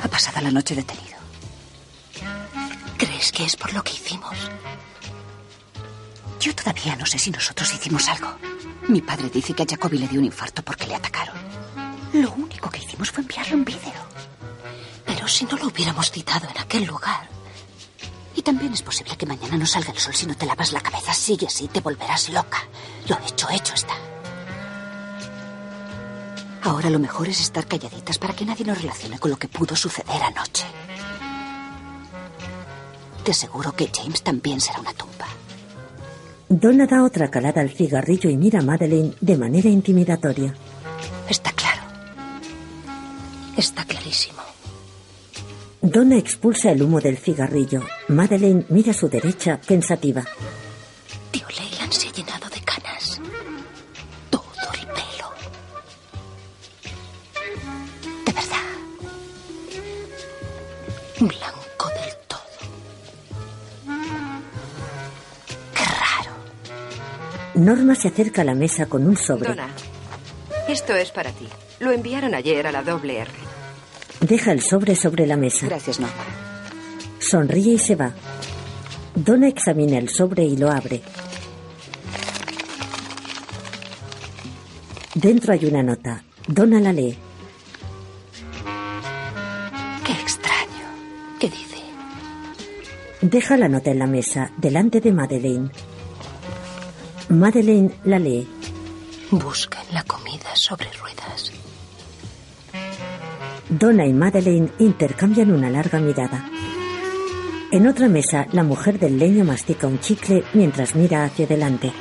[0.00, 1.16] Ha pasado la noche detenido.
[2.96, 4.36] ¿Crees que es por lo que hicimos?
[6.38, 8.36] Yo todavía no sé si nosotros hicimos algo.
[8.86, 11.34] Mi padre dice que a Jacoby le dio un infarto porque le atacaron.
[12.12, 14.00] Lo único que hicimos fue enviarle un vídeo.
[15.04, 17.28] Pero si no lo hubiéramos citado en aquel lugar.
[18.36, 20.80] Y también es posible que mañana no salga el sol si no te lavas la
[20.80, 21.12] cabeza.
[21.12, 22.62] Sigue así, te volverás loca.
[23.08, 23.96] Lo hecho, hecho está.
[26.66, 29.76] Ahora lo mejor es estar calladitas para que nadie nos relacione con lo que pudo
[29.76, 30.64] suceder anoche.
[33.22, 35.26] Te aseguro que James también será una tumba.
[36.48, 40.54] Donna da otra calada al cigarrillo y mira a Madeleine de manera intimidatoria.
[41.28, 41.82] Está claro.
[43.56, 44.42] Está clarísimo.
[45.80, 47.82] Donna expulsa el humo del cigarrillo.
[48.08, 50.24] Madeleine mira a su derecha, pensativa.
[51.30, 51.46] Tío
[67.56, 69.48] Norma se acerca a la mesa con un sobre.
[69.48, 69.68] Donna,
[70.68, 71.48] esto es para ti.
[71.80, 73.30] Lo enviaron ayer a la doble R.
[74.20, 75.66] Deja el sobre sobre la mesa.
[75.66, 76.14] Gracias, Norma.
[77.18, 78.12] Sonríe y se va.
[79.14, 81.00] Donna examina el sobre y lo abre.
[85.14, 86.22] Dentro hay una nota.
[86.46, 87.16] Donna la lee.
[90.04, 91.38] Qué extraño.
[91.40, 91.76] ¿Qué dice?
[93.22, 95.70] Deja la nota en la mesa, delante de Madeleine.
[97.28, 98.46] Madeleine la lee.
[99.32, 101.52] Buscan la comida sobre ruedas.
[103.68, 106.48] Donna y Madeleine intercambian una larga mirada.
[107.72, 111.92] En otra mesa, la mujer del leño mastica un chicle mientras mira hacia adelante.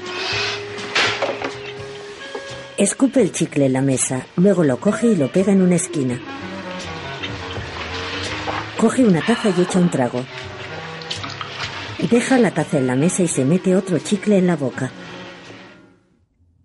[2.77, 6.19] Escupe el chicle en la mesa, luego lo coge y lo pega en una esquina.
[8.77, 10.23] Coge una taza y echa un trago.
[12.11, 14.91] Deja la taza en la mesa y se mete otro chicle en la boca.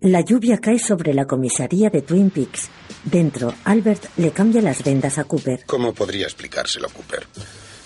[0.01, 2.69] La lluvia cae sobre la comisaría de Twin Peaks.
[3.03, 5.63] Dentro, Albert le cambia las vendas a Cooper.
[5.67, 7.27] ¿Cómo podría explicárselo, Cooper?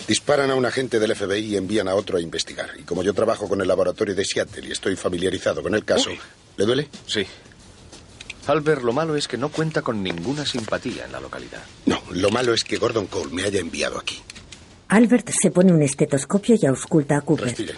[0.08, 2.70] Disparan a un agente del FBI y envían a otro a investigar.
[2.78, 6.08] Y como yo trabajo con el laboratorio de Seattle y estoy familiarizado con el caso,
[6.56, 6.88] ¿le duele?
[7.06, 7.26] Sí.
[8.46, 11.62] Albert, lo malo es que no cuenta con ninguna simpatía en la localidad.
[11.84, 14.22] No, lo malo es que Gordon Cole me haya enviado aquí.
[14.88, 17.44] Albert se pone un estetoscopio y ausculta a Cooper.
[17.44, 17.74] Respire.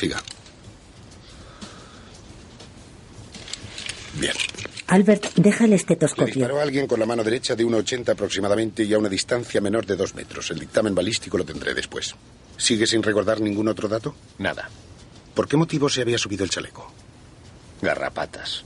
[0.00, 0.22] Siga.
[4.14, 4.32] Bien.
[4.86, 6.34] Albert deja el Le estetoscopio.
[6.34, 9.84] disparó a alguien con la mano derecha de 1,80 aproximadamente y a una distancia menor
[9.84, 10.50] de dos metros.
[10.52, 12.14] El dictamen balístico lo tendré después.
[12.56, 14.14] ¿Sigue sin recordar ningún otro dato?
[14.38, 14.70] Nada.
[15.34, 16.90] ¿Por qué motivo se había subido el chaleco?
[17.82, 18.64] Garrapatas.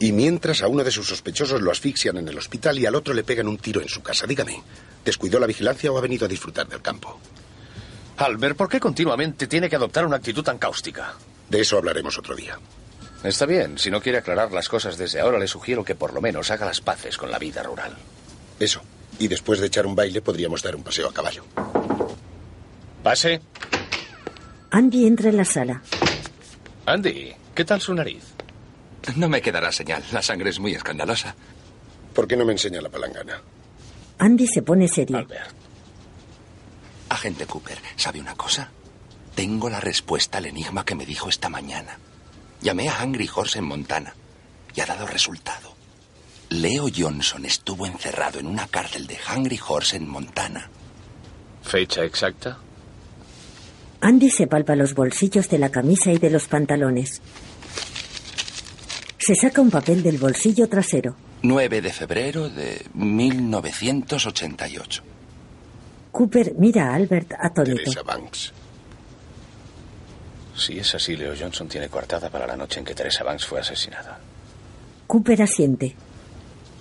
[0.00, 3.14] Y mientras a uno de sus sospechosos lo asfixian en el hospital y al otro
[3.14, 4.26] le pegan un tiro en su casa.
[4.26, 4.62] Dígame,
[5.02, 7.18] ¿descuidó la vigilancia o ha venido a disfrutar del campo?
[8.20, 11.14] Albert, ¿por qué continuamente tiene que adoptar una actitud tan cáustica?
[11.48, 12.58] De eso hablaremos otro día.
[13.24, 16.20] Está bien, si no quiere aclarar las cosas desde ahora, le sugiero que por lo
[16.20, 17.96] menos haga las paces con la vida rural.
[18.58, 18.82] Eso.
[19.18, 21.44] Y después de echar un baile podríamos dar un paseo a caballo.
[23.02, 23.40] Pase.
[24.70, 25.82] Andy entra en la sala.
[26.84, 28.22] Andy, ¿qué tal su nariz?
[29.16, 30.02] No me quedará señal.
[30.12, 31.34] La sangre es muy escandalosa.
[32.14, 33.40] ¿Por qué no me enseña la palangana?
[34.18, 35.26] Andy se pone serio.
[37.10, 38.70] Agente Cooper, ¿sabe una cosa?
[39.34, 41.98] Tengo la respuesta al enigma que me dijo esta mañana.
[42.62, 44.14] Llamé a Hungry Horse en Montana
[44.74, 45.74] y ha dado resultado.
[46.50, 50.70] Leo Johnson estuvo encerrado en una cárcel de Hungry Horse en Montana.
[51.62, 52.58] ¿Fecha exacta?
[54.00, 57.20] Andy se palpa los bolsillos de la camisa y de los pantalones.
[59.18, 61.16] Se saca un papel del bolsillo trasero.
[61.42, 65.02] 9 de febrero de 1988.
[66.10, 67.76] Cooper mira a Albert atónito.
[67.76, 68.52] Teresa Banks.
[70.56, 73.60] Si es así, Leo Johnson tiene coartada para la noche en que Teresa Banks fue
[73.60, 74.18] asesinada.
[75.06, 75.94] Cooper asiente.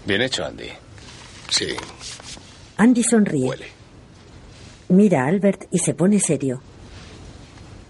[0.06, 0.70] Bien hecho, Andy.
[1.50, 1.68] Sí.
[2.78, 3.50] Andy sonríe.
[4.90, 6.62] Mira a Albert y se pone serio.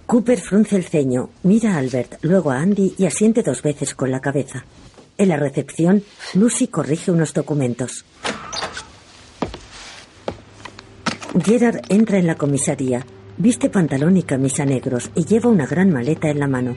[0.05, 4.11] Cooper frunce el ceño, mira a Albert, luego a Andy y asiente dos veces con
[4.11, 4.65] la cabeza.
[5.17, 8.05] En la recepción, Lucy corrige unos documentos.
[11.37, 13.05] Gerard entra en la comisaría.
[13.37, 16.75] Viste pantalón y camisa negros y lleva una gran maleta en la mano.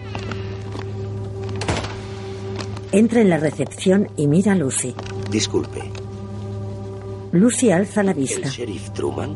[2.93, 4.95] Entra en la recepción y mira a Lucy.
[5.31, 5.81] Disculpe,
[7.33, 8.49] Lucy alza la ¿el vista.
[8.49, 9.35] sheriff Truman?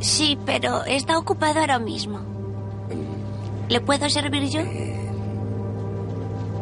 [0.00, 2.20] Sí, pero está ocupado ahora mismo.
[3.68, 4.60] ¿Le puedo servir yo?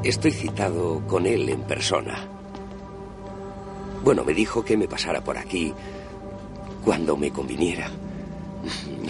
[0.02, 2.16] Estoy citado con él en persona.
[4.02, 5.72] Bueno, me dijo que me pasara por aquí
[6.84, 7.88] cuando me conviniera.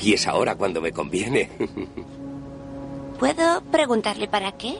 [0.00, 1.50] Y es ahora cuando me conviene.
[3.18, 4.74] ¿Puedo preguntarle para qué?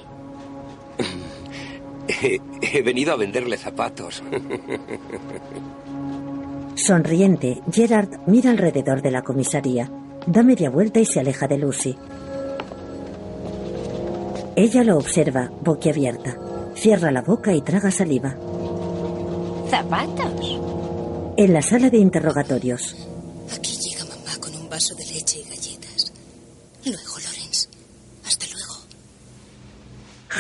[2.09, 4.23] He, he venido a venderle zapatos.
[6.75, 9.91] Sonriente, Gerard mira alrededor de la comisaría.
[10.27, 11.97] Da media vuelta y se aleja de Lucy.
[14.57, 16.37] Ella lo observa, boquiabierta.
[16.75, 18.37] Cierra la boca y traga saliva.
[19.69, 20.61] ¿Zapatos?
[21.37, 22.95] En la sala de interrogatorios,
[23.55, 26.13] Aquí llega mamá con un vaso de leche y galletas.
[26.85, 27.69] Luego, Lorenz.
[28.25, 28.75] Hasta luego.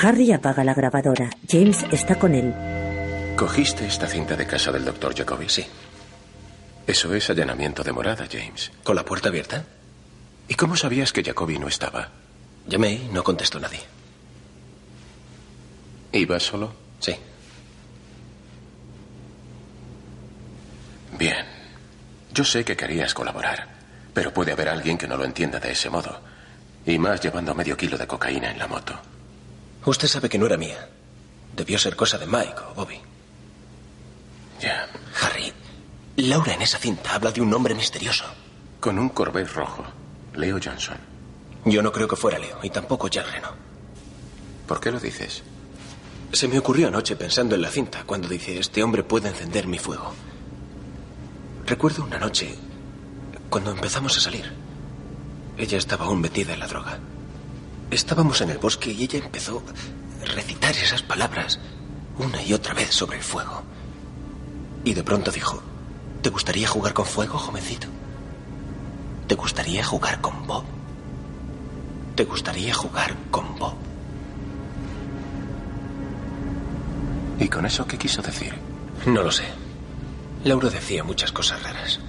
[0.03, 1.31] Harry apaga la grabadora.
[1.49, 2.55] James está con él.
[3.37, 5.49] ¿Cogiste esta cinta de casa del doctor Jacobi?
[5.49, 5.65] Sí.
[6.87, 8.71] Eso es allanamiento de morada, James.
[8.83, 9.65] ¿Con la puerta abierta?
[10.49, 12.09] ¿Y cómo sabías que Jacobi no estaba?
[12.67, 13.81] Llamé y no contestó nadie.
[16.13, 16.73] ¿Iba solo?
[17.01, 17.15] Sí.
[21.19, 21.47] Bien.
[22.33, 23.69] Yo sé que querías colaborar,
[24.13, 26.21] pero puede haber alguien que no lo entienda de ese modo.
[26.85, 28.99] Y más llevando medio kilo de cocaína en la moto.
[29.85, 30.89] Usted sabe que no era mía.
[31.55, 33.01] Debió ser cosa de Mike o Bobby.
[34.61, 34.89] Ya.
[35.23, 35.53] Harry,
[36.17, 38.25] Laura en esa cinta habla de un hombre misterioso.
[38.81, 39.85] Con un Corvette rojo.
[40.35, 40.99] Leo Johnson.
[41.65, 43.49] Yo no creo que fuera Leo, y tampoco Jack Reno.
[44.67, 45.43] ¿Por qué lo dices?
[46.33, 49.79] Se me ocurrió anoche pensando en la cinta, cuando dice, este hombre puede encender mi
[49.79, 50.13] fuego.
[51.67, 52.55] Recuerdo una noche,
[53.49, 54.53] cuando empezamos a salir.
[55.57, 56.99] Ella estaba aún metida en la droga.
[57.91, 59.63] Estábamos en el bosque y ella empezó
[60.21, 61.59] a recitar esas palabras
[62.19, 63.63] una y otra vez sobre el fuego.
[64.85, 65.63] Y de pronto dijo,
[66.21, 67.87] ¿te gustaría jugar con fuego, jovencito?
[69.27, 70.65] ¿Te gustaría jugar con Bob?
[72.15, 73.75] ¿Te gustaría jugar con Bob?
[77.39, 78.55] ¿Y con eso qué quiso decir?
[79.07, 79.64] No lo sé.
[80.45, 82.01] Laura decía muchas cosas raras.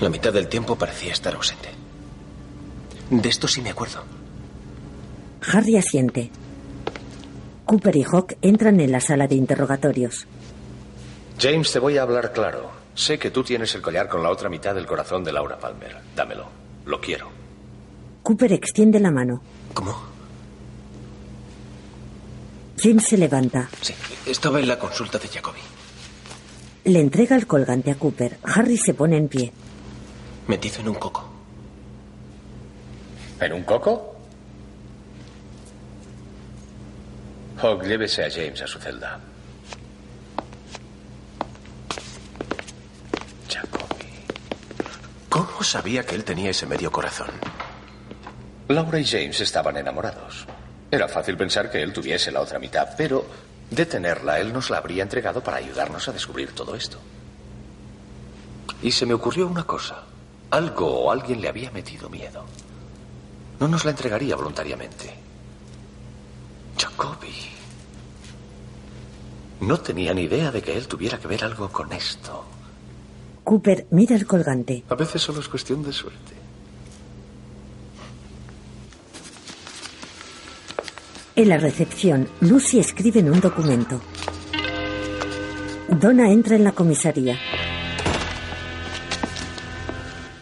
[0.00, 1.70] La mitad del tiempo parecía estar ausente.
[3.10, 4.04] De esto sí me acuerdo.
[5.52, 6.30] Harry asiente.
[7.64, 10.26] Cooper y Hawk entran en la sala de interrogatorios.
[11.40, 12.70] James, te voy a hablar claro.
[12.94, 15.96] Sé que tú tienes el collar con la otra mitad del corazón de Laura Palmer.
[16.14, 16.46] Dámelo.
[16.84, 17.30] Lo quiero.
[18.22, 19.42] Cooper extiende la mano.
[19.72, 19.96] ¿Cómo?
[22.78, 23.70] James se levanta.
[23.80, 23.94] Sí,
[24.26, 25.60] estaba en la consulta de Jacoby.
[26.84, 28.38] Le entrega el colgante a Cooper.
[28.42, 29.52] Harry se pone en pie.
[30.48, 31.28] Metido en un coco.
[33.40, 34.16] ¿En un coco?
[37.60, 39.20] Hawk, llévese a James a su celda.
[45.28, 47.30] ¿Cómo sabía que él tenía ese medio corazón?
[48.68, 50.46] Laura y James estaban enamorados.
[50.90, 53.24] Era fácil pensar que él tuviese la otra mitad, pero
[53.74, 56.98] de tenerla, él nos la habría entregado para ayudarnos a descubrir todo esto.
[58.82, 60.04] Y se me ocurrió una cosa.
[60.50, 62.44] Algo o alguien le había metido miedo.
[63.58, 65.14] No nos la entregaría voluntariamente.
[66.76, 67.34] Jacoby.
[69.60, 72.44] No tenía ni idea de que él tuviera que ver algo con esto.
[73.44, 74.84] Cooper mira el colgante.
[74.88, 76.41] A veces solo es cuestión de suerte.
[81.34, 84.02] En la recepción, Lucy escribe en un documento.
[85.88, 87.38] Donna entra en la comisaría.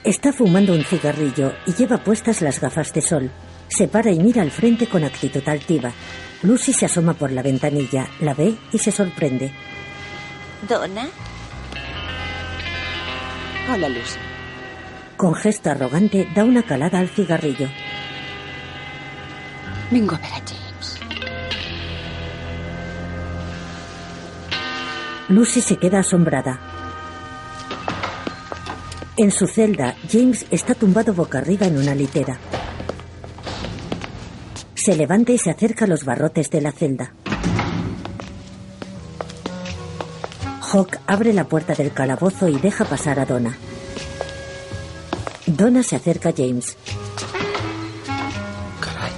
[0.03, 3.30] Está fumando un cigarrillo y lleva puestas las gafas de sol.
[3.68, 5.93] Se para y mira al frente con actitud altiva.
[6.43, 9.53] Lucy se asoma por la ventanilla, la ve y se sorprende.
[10.68, 11.09] ¿Donna?
[13.72, 14.18] Hola, Lucy.
[15.16, 17.68] Con gesto arrogante da una calada al cigarrillo.
[19.93, 20.69] Vengo a ver a.
[25.31, 26.59] Lucy se queda asombrada.
[29.16, 32.41] En su celda, James está tumbado boca arriba en una litera.
[34.74, 37.12] Se levanta y se acerca a los barrotes de la celda.
[40.72, 43.57] Hawk abre la puerta del calabozo y deja pasar a Donna.
[45.47, 46.76] Donna se acerca a James.
[48.81, 49.12] Caray.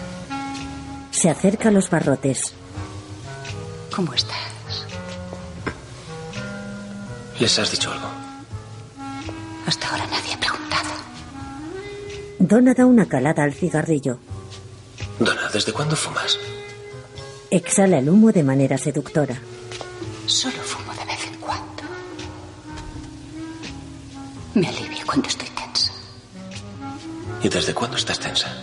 [1.10, 2.52] Se acerca a los barrotes.
[3.94, 4.61] ¿Cómo estás?
[7.42, 8.06] ¿Les has dicho algo?
[9.66, 10.90] Hasta ahora nadie ha preguntado.
[12.38, 14.20] Donna da una calada al cigarrillo.
[15.18, 16.38] Donna, ¿desde cuándo fumas?
[17.50, 19.36] Exhala el humo de manera seductora.
[20.26, 21.82] Solo fumo de vez en cuando.
[24.54, 25.92] Me alivia cuando estoy tensa.
[27.42, 28.56] ¿Y desde cuándo estás tensa?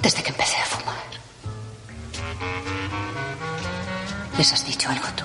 [0.00, 1.04] Desde que empecé a fumar.
[4.38, 5.24] ¿Les has dicho algo tú?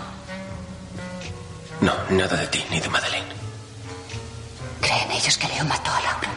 [1.86, 3.28] No, nada de ti ni de Madeleine.
[4.80, 6.30] ¿Creen ellos que Leo mató a Laura?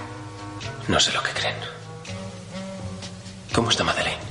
[0.88, 1.54] No sé lo que creen.
[3.54, 4.22] ¿Cómo está Madeleine?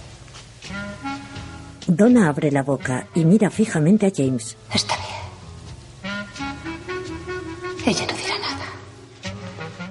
[1.87, 4.57] Donna abre la boca y mira fijamente a James.
[4.73, 5.15] Está bien.
[7.85, 8.65] Ella no dirá nada.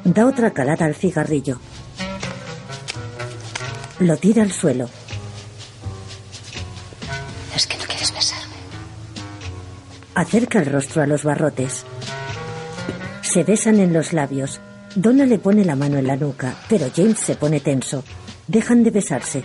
[0.05, 1.59] Da otra calada al cigarrillo.
[4.01, 4.91] Lo tira al suelo.
[10.25, 11.85] Acerca el rostro a los barrotes.
[13.21, 14.59] Se besan en los labios.
[14.95, 18.03] Donna le pone la mano en la nuca, pero James se pone tenso.
[18.47, 19.45] Dejan de besarse.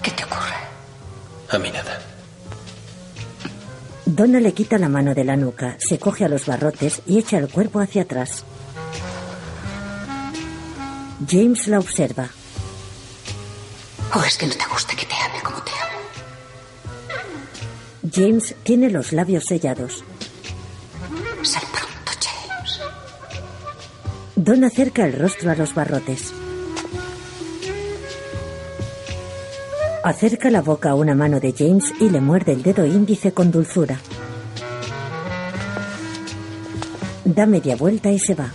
[0.00, 0.54] ¿Qué te ocurre?
[1.50, 1.98] A mí nada.
[4.06, 7.38] Donna le quita la mano de la nuca, se coge a los barrotes y echa
[7.38, 8.44] el cuerpo hacia atrás.
[11.28, 12.28] James la observa.
[14.14, 15.57] ¿O es que no te gusta que te ame como?
[18.12, 20.04] James tiene los labios sellados.
[21.42, 22.80] Sal pronto, James.
[24.36, 26.32] Don acerca el rostro a los barrotes.
[30.04, 33.50] Acerca la boca a una mano de James y le muerde el dedo índice con
[33.50, 33.98] dulzura.
[37.24, 38.52] Da media vuelta y se va.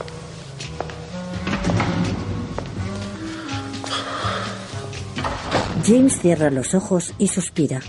[5.85, 7.81] James cierra los ojos y suspira.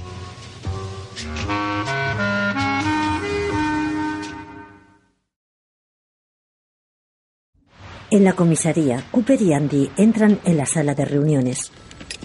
[8.14, 11.72] En la comisaría, Cooper y Andy entran en la sala de reuniones.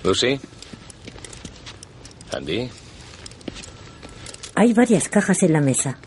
[0.03, 0.39] Lucy.
[2.31, 2.69] Andy.
[4.53, 5.97] Hay varias cajas en la mesa.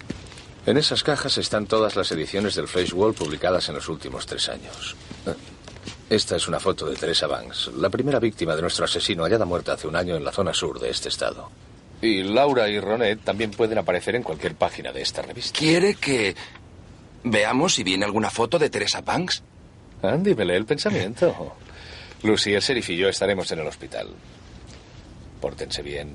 [0.66, 4.48] En esas cajas están todas las ediciones del Flash Wall publicadas en los últimos tres
[4.50, 4.94] años.
[5.26, 5.34] Eh,
[6.10, 9.72] Esta es una foto de Teresa Banks, la primera víctima de nuestro asesino hallada muerta
[9.72, 11.50] hace un año en la zona sur de este estado.
[12.00, 15.58] Y Laura y Ronet también pueden aparecer en cualquier página de esta revista.
[15.58, 16.36] ¿Quiere que
[17.24, 19.42] veamos si viene alguna foto de Teresa Banks?
[20.02, 21.54] Andy, me lee el pensamiento.
[22.22, 24.08] Lucy, el sheriff y yo estaremos en el hospital.
[25.40, 26.14] Pórtense bien.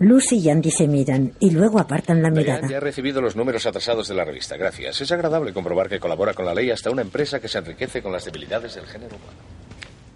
[0.00, 2.68] Lucy y Andy se miran y luego apartan la Diane mirada.
[2.70, 4.56] ya ha recibido los números atrasados de la revista.
[4.56, 5.00] Gracias.
[5.00, 8.12] Es agradable comprobar que colabora con la ley hasta una empresa que se enriquece con
[8.12, 9.38] las debilidades del género humano.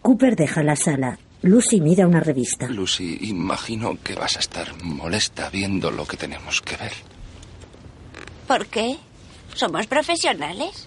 [0.02, 1.18] Cooper deja la sala.
[1.42, 2.68] Lucy mira una revista.
[2.68, 6.92] Lucy, imagino que vas a estar molesta viendo lo que tenemos que ver.
[8.46, 8.96] ¿Por qué?
[9.54, 10.86] ¿Somos profesionales?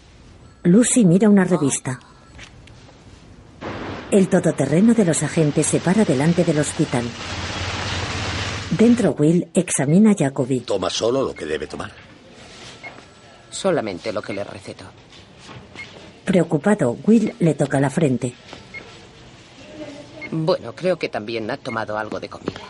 [0.65, 1.99] Lucy mira una revista.
[4.09, 7.03] El todoterreno de los agentes se para delante del hospital.
[8.71, 10.61] Dentro Will examina a Jacoby.
[10.61, 11.91] Toma solo lo que debe tomar.
[13.51, 14.85] Solamente lo que le receto.
[16.25, 18.33] Preocupado, Will le toca la frente.
[20.31, 22.61] Bueno, creo que también ha tomado algo de comida.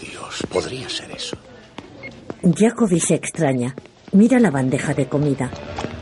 [0.00, 1.36] Dios, podría ser eso.
[2.42, 3.76] Jacoby se extraña.
[4.12, 5.50] Mira la bandeja de comida.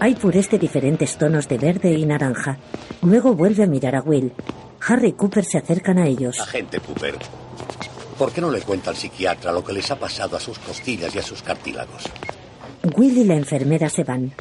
[0.05, 2.59] Hay purés de diferentes tonos de verde y naranja.
[3.01, 4.35] Luego vuelve a mirar a Will.
[4.87, 6.39] Harry y Cooper se acercan a ellos.
[6.41, 7.15] Agente Cooper,
[8.19, 11.15] ¿por qué no le cuenta al psiquiatra lo que les ha pasado a sus costillas
[11.15, 12.05] y a sus cartílagos?
[12.95, 14.35] Will y la enfermera se van.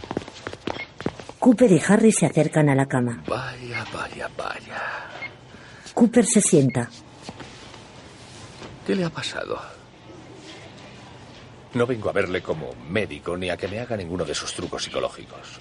[1.39, 3.24] Cooper y Harry se acercan a la cama.
[3.26, 4.82] Vaya, vaya, vaya.
[5.93, 6.89] Cooper se sienta.
[8.86, 9.57] ¿Qué le ha pasado?
[11.74, 14.84] No vengo a verle como médico ni a que me haga ninguno de sus trucos
[14.84, 15.59] psicológicos.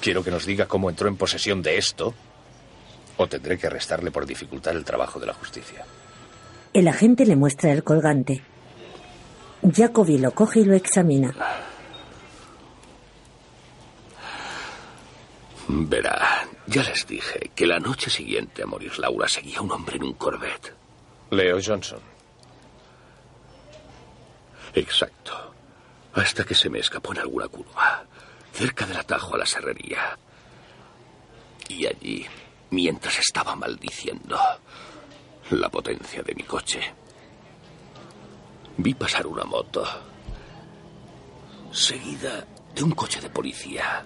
[0.00, 2.12] Quiero que nos diga cómo entró en posesión de esto
[3.16, 5.84] o tendré que arrestarle por dificultar el trabajo de la justicia.
[6.72, 8.42] El agente le muestra el colgante.
[9.62, 11.32] Jacoby lo coge y lo examina.
[15.68, 20.04] Verá, ya les dije que la noche siguiente a morir Laura seguía un hombre en
[20.04, 20.72] un Corvette.
[21.30, 22.11] Leo Johnson.
[24.74, 25.54] Exacto.
[26.14, 28.04] Hasta que se me escapó en alguna curva,
[28.52, 30.18] cerca del atajo a la serrería.
[31.68, 32.26] Y allí,
[32.70, 34.38] mientras estaba maldiciendo
[35.50, 36.80] la potencia de mi coche,
[38.76, 39.84] vi pasar una moto,
[41.70, 44.04] seguida de un coche de policía.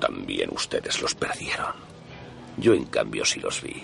[0.00, 1.74] También ustedes los perdieron.
[2.56, 3.82] Yo, en cambio, sí los vi.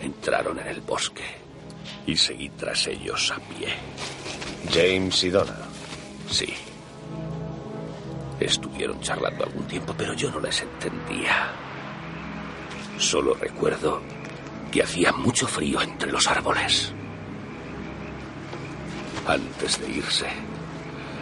[0.00, 1.45] Entraron en el bosque
[2.06, 3.68] y seguí tras ellos a pie.
[4.72, 5.68] James y Donna.
[6.30, 6.52] Sí.
[8.40, 11.50] Estuvieron charlando algún tiempo, pero yo no les entendía.
[12.98, 14.02] Solo recuerdo
[14.70, 16.92] que hacía mucho frío entre los árboles.
[19.26, 20.26] Antes de irse,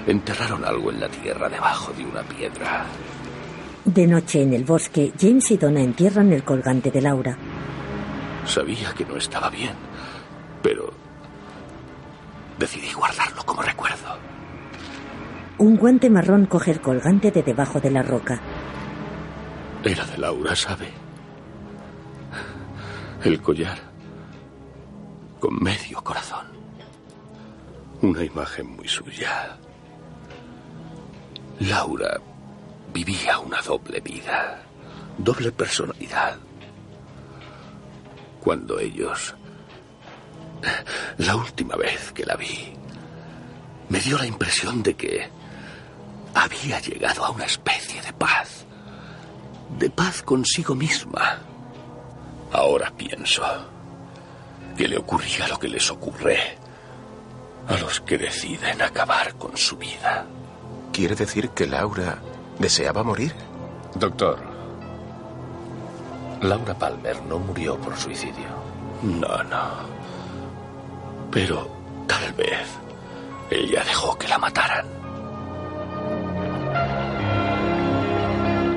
[0.07, 2.87] enterraron algo en la tierra debajo de una piedra.
[3.85, 7.37] De noche en el bosque, James y Donna entierran el colgante de Laura.
[8.47, 9.75] Sabía que no estaba bien,
[10.65, 10.91] pero
[12.59, 14.17] decidí guardarlo como recuerdo.
[15.59, 18.41] Un guante marrón coge el colgante de debajo de la roca.
[19.85, 20.89] Era de Laura, ¿sabe?
[23.23, 23.79] El collar
[25.39, 26.47] con medio corazón.
[28.01, 29.59] Una imagen muy suya.
[31.61, 32.19] Laura
[32.95, 34.63] vivía una doble vida,
[35.19, 36.39] doble personalidad.
[38.41, 39.35] Cuando ellos...
[41.19, 42.73] La última vez que la vi,
[43.89, 45.29] me dio la impresión de que
[46.35, 48.65] había llegado a una especie de paz.
[49.79, 51.39] De paz consigo misma.
[52.53, 53.43] Ahora pienso
[54.77, 56.57] que le ocurría lo que les ocurre
[57.69, 60.27] a los que deciden acabar con su vida.
[60.93, 62.19] ¿Quiere decir que Laura
[62.59, 63.35] deseaba morir?
[63.95, 64.39] Doctor,
[66.43, 68.47] Laura Palmer no murió por suicidio.
[69.03, 69.94] No, no.
[71.35, 71.69] Pero
[72.07, 72.65] tal vez
[73.51, 74.87] ella dejó que la mataran.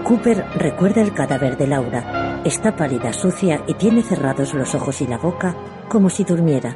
[0.03, 2.41] Cooper recuerda el cadáver de Laura.
[2.43, 5.55] Está pálida, sucia y tiene cerrados los ojos y la boca
[5.87, 6.75] como si durmiera.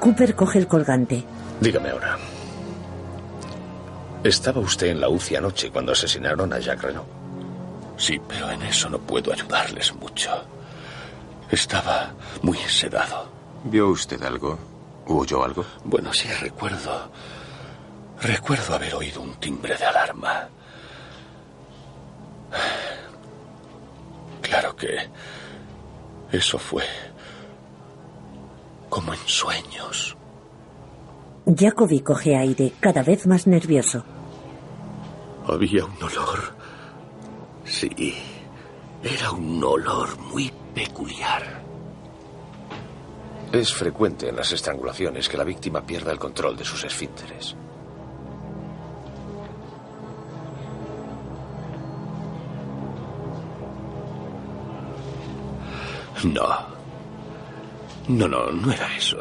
[0.00, 1.24] Cooper coge el colgante.
[1.60, 2.18] Dígame ahora.
[4.24, 7.08] ¿Estaba usted en la UCI anoche cuando asesinaron a Jacques Renault?
[7.96, 10.53] Sí, pero en eso no puedo ayudarles mucho.
[11.54, 13.28] Estaba muy sedado.
[13.62, 14.58] ¿Vio usted algo?
[15.06, 15.64] ¿O oyó algo?
[15.84, 17.12] Bueno, sí, recuerdo.
[18.20, 20.48] Recuerdo haber oído un timbre de alarma.
[24.42, 24.96] Claro que
[26.32, 26.82] eso fue
[28.88, 30.16] como en sueños.
[31.46, 34.04] Jacoby coge aire, cada vez más nervioso.
[35.46, 36.56] Había un olor.
[37.64, 38.12] Sí,
[39.04, 41.62] era un olor muy peculiar.
[43.52, 47.54] Es frecuente en las estrangulaciones que la víctima pierda el control de sus esfínteres.
[56.24, 56.74] No.
[58.08, 59.18] No, no, no era eso.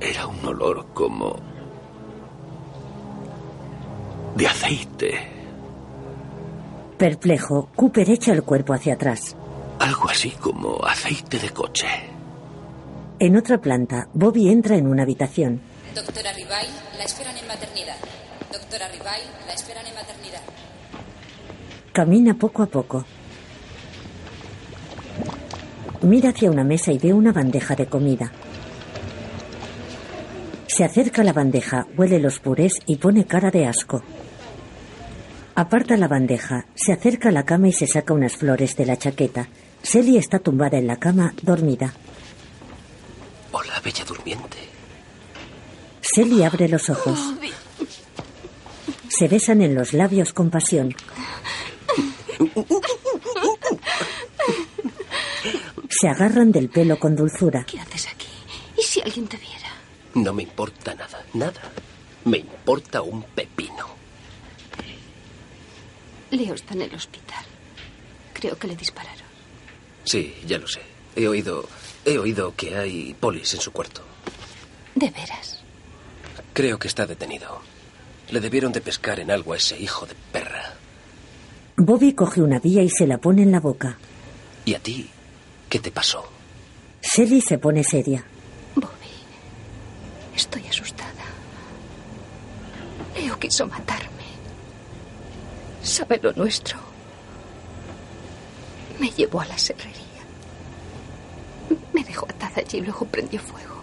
[0.00, 1.36] Era un olor como...
[4.36, 5.31] de aceite.
[7.02, 9.34] Perplejo, Cooper echa el cuerpo hacia atrás.
[9.80, 11.88] Algo así como aceite de coche.
[13.18, 15.60] En otra planta, Bobby entra en una habitación.
[15.96, 17.96] Doctora Ribay, la esperan en maternidad.
[18.52, 20.42] Doctora Ribay, la esperan en maternidad.
[21.92, 23.04] Camina poco a poco.
[26.02, 28.30] Mira hacia una mesa y ve una bandeja de comida.
[30.68, 34.04] Se acerca a la bandeja, huele los purés y pone cara de asco.
[35.54, 38.96] Aparta la bandeja, se acerca a la cama y se saca unas flores de la
[38.96, 39.48] chaqueta.
[39.82, 41.92] Sally está tumbada en la cama, dormida.
[43.50, 44.56] Hola, bella durmiente.
[46.00, 47.34] Sally abre los ojos.
[49.08, 50.94] Se besan en los labios con pasión.
[55.90, 57.64] Se agarran del pelo con dulzura.
[57.64, 58.26] ¿Qué haces aquí?
[58.78, 59.68] ¿Y si alguien te viera?
[60.14, 61.60] No me importa nada, nada.
[62.24, 64.01] Me importa un pepino.
[66.32, 67.44] Leo está en el hospital.
[68.32, 69.26] Creo que le dispararon.
[70.04, 70.80] Sí, ya lo sé.
[71.14, 71.68] He oído.
[72.04, 74.02] He oído que hay polis en su cuarto.
[74.96, 75.60] ¿De veras?
[76.52, 77.60] Creo que está detenido.
[78.30, 80.74] Le debieron de pescar en algo a ese hijo de perra.
[81.76, 83.98] Bobby coge una vía y se la pone en la boca.
[84.64, 85.08] ¿Y a ti?
[85.68, 86.24] ¿Qué te pasó?
[87.00, 88.24] Sally se pone seria.
[90.34, 91.24] Estoy asustada.
[93.14, 94.01] Leo quiso matarme.
[95.92, 96.78] Sabe lo nuestro.
[98.98, 100.22] Me llevó a la serrería.
[101.92, 103.74] Me dejó atada allí y luego prendió fuego.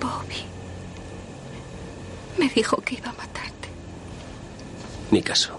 [0.00, 0.44] Bobby.
[2.38, 3.68] Me dijo que iba a matarte.
[5.10, 5.58] Ni caso.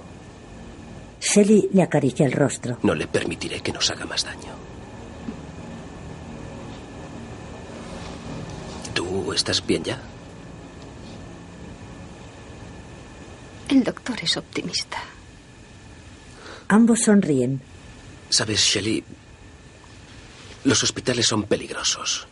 [1.20, 2.78] Sally le acaricia el rostro.
[2.84, 4.54] No le permitiré que nos haga más daño.
[8.94, 10.00] ¿Tú estás bien ya?
[14.16, 14.98] Es optimista.
[16.70, 17.62] Ambos sonríen.
[18.30, 19.04] Sabes, Shelley,
[20.64, 22.28] los hospitales son peligrosos.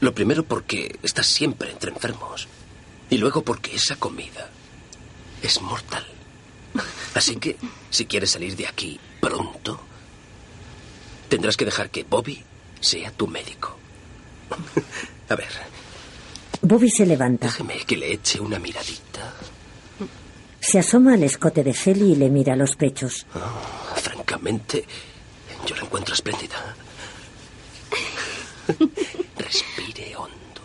[0.00, 2.48] Lo primero porque estás siempre entre enfermos.
[3.10, 4.48] Y luego porque esa comida
[5.42, 6.06] es mortal.
[7.14, 7.56] Así que,
[7.90, 9.80] si quieres salir de aquí pronto,
[11.28, 12.42] tendrás que dejar que Bobby
[12.80, 13.76] sea tu médico.
[15.28, 15.48] A ver,
[16.62, 17.46] Bobby se levanta.
[17.46, 19.34] déjeme que le eche una miradita.
[20.60, 23.26] Se asoma al escote de Sally y le mira los pechos.
[23.34, 24.84] Ah, francamente,
[25.66, 26.76] yo la encuentro espléndida.
[29.38, 30.60] Respire hondo.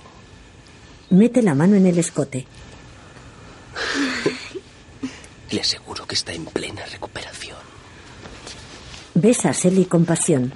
[1.12, 2.46] Mete la mano en el escote.
[5.52, 7.58] Le aseguro que está en plena recuperación.
[9.14, 10.52] Besa a Sally con pasión.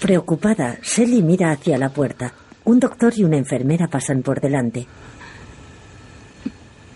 [0.00, 2.34] Preocupada, Sally mira hacia la puerta.
[2.64, 4.86] Un doctor y una enfermera pasan por delante.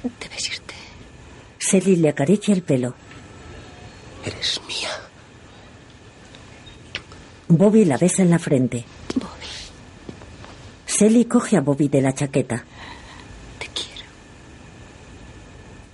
[0.03, 0.75] Debes irte.
[1.59, 2.95] Sally le acaricia el pelo.
[4.25, 4.91] Eres mía.
[7.49, 8.85] Bobby la besa en la frente.
[9.15, 9.47] Bobby.
[10.87, 12.65] Sally coge a Bobby de la chaqueta.
[13.59, 14.09] Te quiero.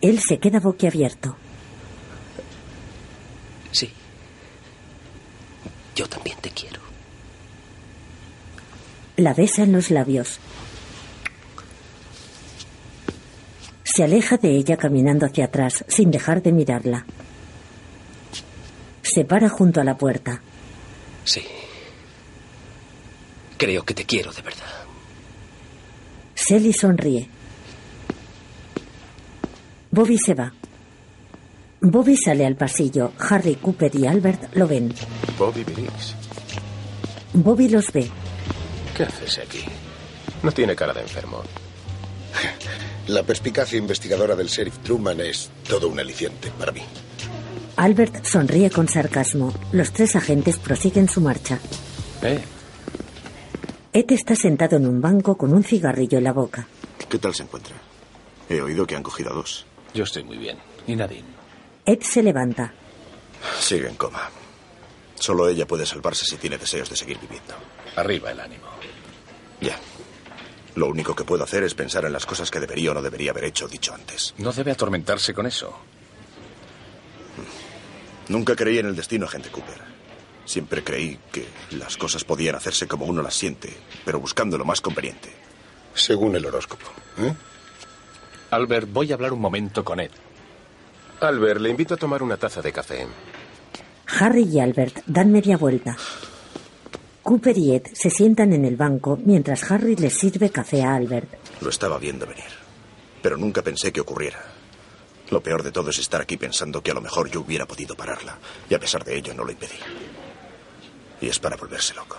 [0.01, 1.37] Él se queda boquiabierto.
[3.73, 3.91] Sí.
[5.95, 6.81] Yo también te quiero.
[9.17, 10.39] La besa en los labios.
[13.99, 17.05] Se aleja de ella caminando hacia atrás sin dejar de mirarla.
[19.03, 20.41] Se para junto a la puerta.
[21.25, 21.43] Sí.
[23.57, 24.85] Creo que te quiero de verdad.
[26.37, 27.29] Sally sonríe.
[29.91, 30.53] Bobby se va.
[31.81, 33.15] Bobby sale al pasillo.
[33.19, 34.95] Harry, Cooper y Albert lo ven.
[35.37, 36.15] Bobby Briggs.
[37.33, 38.09] Bobby los ve.
[38.97, 39.65] ¿Qué haces aquí?
[40.45, 41.43] No tiene cara de enfermo.
[43.09, 46.83] La perspicacia investigadora del sheriff Truman es todo un aliciente para mí.
[47.77, 49.55] Albert sonríe con sarcasmo.
[49.73, 51.59] Los tres agentes prosiguen su marcha.
[52.23, 52.41] Eh,
[53.95, 56.69] Ed está sentado en un banco con un cigarrillo en la boca.
[57.09, 57.77] ¿Qué tal se encuentra?
[58.49, 59.65] He oído que han cogido a dos.
[59.95, 60.59] yo estoy muy bien.
[60.87, 61.25] ¿Y Nadine?
[61.87, 62.75] Ed se levanta.
[63.59, 64.29] Sigue en coma.
[65.15, 67.55] Solo ella puede salvarse si tiene deseos de seguir viviendo.
[67.97, 68.67] Arriba el ánimo.
[69.61, 69.79] Ya.
[70.79, 73.33] Lo único que puedo hacer es pensar en las cosas que debería o no debería
[73.33, 74.33] haber hecho o dicho antes.
[74.39, 75.77] No debe atormentarse con eso.
[78.29, 79.81] Nunca creí en el destino, agente Cooper.
[80.45, 84.81] Siempre creí que las cosas podían hacerse como uno las siente, pero buscando lo más
[84.81, 85.33] conveniente.
[85.95, 86.87] Según el horóscopo.
[87.19, 87.35] ¿eh?
[88.53, 90.13] Albert, voy a hablar un momento con Ed.
[91.19, 93.05] Albert, le invito a tomar una taza de café.
[94.21, 95.97] Harry y Albert dan media vuelta.
[97.29, 101.29] Cooper y Ed se sientan en el banco mientras Harry les sirve café a Albert.
[101.61, 102.49] Lo estaba viendo venir,
[103.21, 104.43] pero nunca pensé que ocurriera.
[105.29, 107.95] Lo peor de todo es estar aquí pensando que a lo mejor yo hubiera podido
[107.95, 108.39] pararla,
[108.71, 109.77] y a pesar de ello no lo impedí.
[111.21, 112.17] Y es para volverse loco.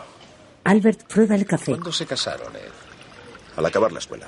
[0.65, 1.71] Albert prueba el café.
[1.71, 2.69] ¿Cuándo se casaron, Ed?
[3.57, 4.27] Al acabar la escuela.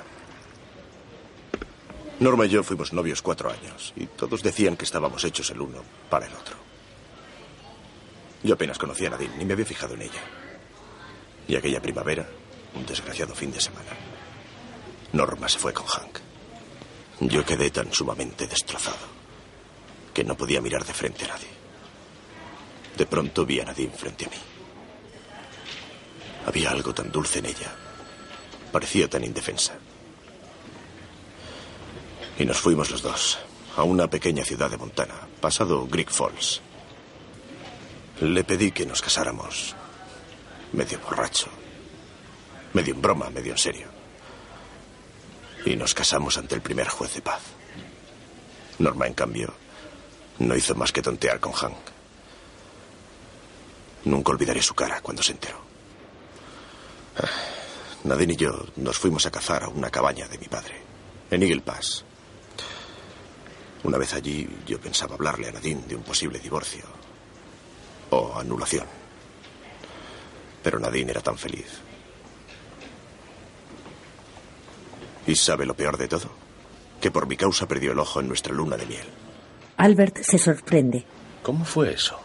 [2.18, 5.78] Norma y yo fuimos novios cuatro años, y todos decían que estábamos hechos el uno
[6.10, 6.56] para el otro.
[8.42, 10.41] Yo apenas conocía a Nadine, ni me había fijado en ella.
[11.48, 12.28] Y aquella primavera,
[12.74, 13.90] un desgraciado fin de semana,
[15.12, 16.18] Norma se fue con Hank.
[17.20, 19.06] Yo quedé tan sumamente destrozado
[20.12, 21.48] que no podía mirar de frente a nadie.
[22.96, 24.36] De pronto vi a Nadine frente a mí.
[26.46, 27.74] Había algo tan dulce en ella.
[28.70, 29.74] Parecía tan indefensa.
[32.38, 33.38] Y nos fuimos los dos
[33.76, 36.60] a una pequeña ciudad de Montana, pasado Greek Falls.
[38.20, 39.74] Le pedí que nos casáramos,
[40.72, 41.48] medio borracho,
[42.72, 43.88] medio en broma, medio en serio.
[45.64, 47.42] Y nos casamos ante el primer juez de paz.
[48.78, 49.54] Norma, en cambio,
[50.38, 51.76] no hizo más que tontear con Hank.
[54.04, 55.60] Nunca olvidaré su cara cuando se enteró.
[57.18, 57.28] Ah,
[58.04, 60.82] Nadine y yo nos fuimos a cazar a una cabaña de mi padre,
[61.30, 62.04] en Eagle Pass.
[63.84, 66.84] Una vez allí yo pensaba hablarle a Nadine de un posible divorcio
[68.10, 69.01] o anulación.
[70.62, 71.80] Pero Nadine era tan feliz.
[75.26, 76.30] ¿Y sabe lo peor de todo?
[77.00, 79.06] Que por mi causa perdió el ojo en nuestra luna de miel.
[79.76, 81.04] Albert se sorprende.
[81.42, 82.18] ¿Cómo fue eso?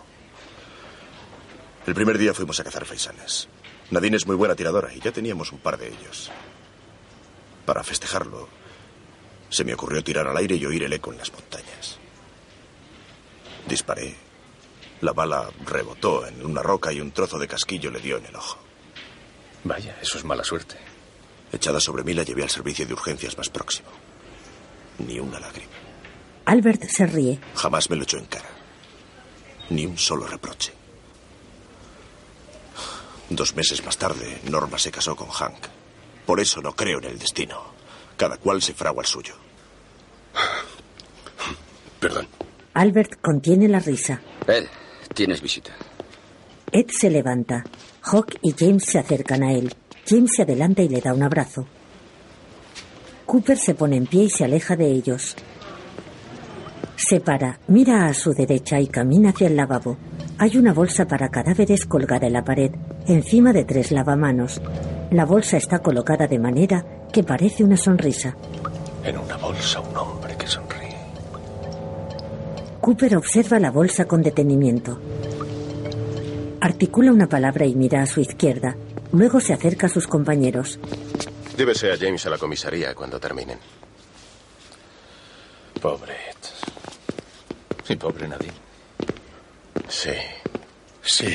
[1.86, 3.48] El primer día fuimos a cazar faisanes.
[3.92, 6.30] Nadine es muy buena tiradora y ya teníamos un par de ellos.
[7.66, 8.50] Para festejarlo,
[9.50, 11.98] se me ocurrió tirar al aire y oír el eco en las montañas.
[13.68, 14.16] Disparé.
[15.02, 18.36] La bala rebotó en una roca y un trozo de casquillo le dio en el
[18.36, 18.58] ojo.
[19.64, 20.76] Vaya, eso es mala suerte.
[21.52, 23.90] Echada sobre mí la llevé al servicio de urgencias más próximo.
[25.00, 25.72] Ni una lágrima.
[26.46, 27.40] Albert se ríe.
[27.56, 28.50] Jamás me lo echó en cara.
[29.70, 30.74] Ni un solo reproche.
[33.30, 35.68] Dos meses más tarde, Norma se casó con Hank.
[36.26, 37.62] Por eso no creo en el destino.
[38.16, 39.36] Cada cual se fragua el suyo.
[42.00, 42.28] Perdón.
[42.74, 44.22] Albert contiene la risa.
[44.48, 44.68] Ed,
[45.14, 45.72] tienes visita.
[46.72, 47.64] Ed se levanta.
[48.02, 49.74] Hawk y James se acercan a él.
[50.06, 51.68] James se adelanta y le da un abrazo.
[53.26, 55.36] Cooper se pone en pie y se aleja de ellos.
[56.96, 59.98] Se para, mira a su derecha y camina hacia el lavabo.
[60.40, 62.72] Hay una bolsa para cadáveres colgada en la pared,
[63.08, 64.62] encima de tres lavamanos.
[65.12, 68.36] La bolsa está colocada de manera que parece una sonrisa.
[69.04, 70.17] En una bolsa un hombre.
[72.88, 74.98] Cooper observa la bolsa con detenimiento.
[76.62, 78.78] Articula una palabra y mira a su izquierda.
[79.12, 80.80] Luego se acerca a sus compañeros.
[81.58, 83.60] Llévese a James a la comisaría cuando terminen.
[85.82, 87.90] Pobre Ed.
[87.90, 88.54] Y pobre Nadine.
[89.90, 90.14] Sí,
[91.02, 91.28] sí.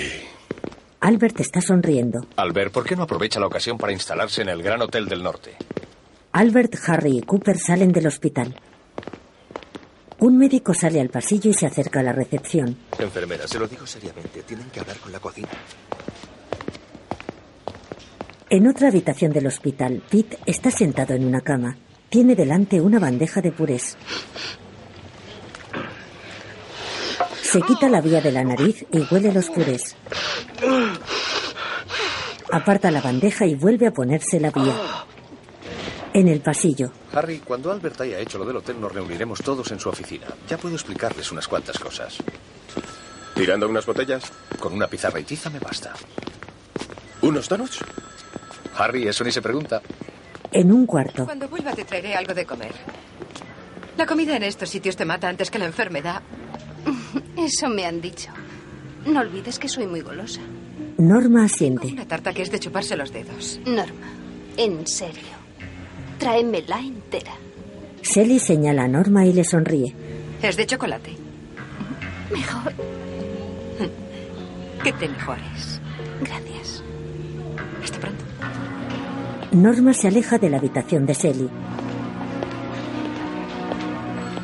[1.01, 2.27] Albert está sonriendo.
[2.37, 5.55] Albert, ¿por qué no aprovecha la ocasión para instalarse en el Gran Hotel del Norte?
[6.33, 8.59] Albert, Harry y Cooper salen del hospital.
[10.23, 12.77] Un médico sale al pasillo y se acerca a la recepción.
[12.97, 14.45] Enfermera, se lo digo seriamente.
[14.45, 15.49] Tienen que hablar con la cocina.
[18.49, 21.77] En otra habitación del hospital, Pete está sentado en una cama.
[22.09, 23.97] Tiene delante una bandeja de purés.
[27.43, 29.97] Se quita la vía de la nariz y huele los purés.
[32.53, 34.73] Aparta la bandeja y vuelve a ponerse la vía.
[36.15, 39.81] En el pasillo, Harry, cuando Albert haya hecho lo del hotel, nos reuniremos todos en
[39.81, 40.27] su oficina.
[40.49, 42.19] Ya puedo explicarles unas cuantas cosas.
[43.35, 44.23] ¿Tirando unas botellas?
[44.61, 45.95] Con una pizarra y tiza me basta.
[47.23, 47.79] ¿Unos donuts?
[48.77, 49.81] Harry, eso ni se pregunta.
[50.51, 52.73] en un cuarto, Cuando vuelva te traeré algo de comer.
[53.97, 56.23] La comida en estos sitios te mata antes que la enfermedad.
[57.37, 58.31] Eso me han dicho.
[59.07, 60.41] No olvides que soy muy golosa.
[60.99, 61.87] Norma asiente.
[61.89, 63.61] Una tarta que es de chuparse los dedos.
[63.67, 64.09] Norma,
[64.57, 65.42] en serio.
[66.23, 67.33] Tráemela entera.
[68.01, 69.93] Sally señala a Norma y le sonríe.
[70.41, 71.17] Es de chocolate.
[72.31, 72.73] Mejor.
[74.85, 75.81] Que te mejores.
[76.21, 76.85] Gracias.
[77.83, 78.25] Hasta pronto.
[79.51, 81.51] Norma se aleja de la habitación de Sally.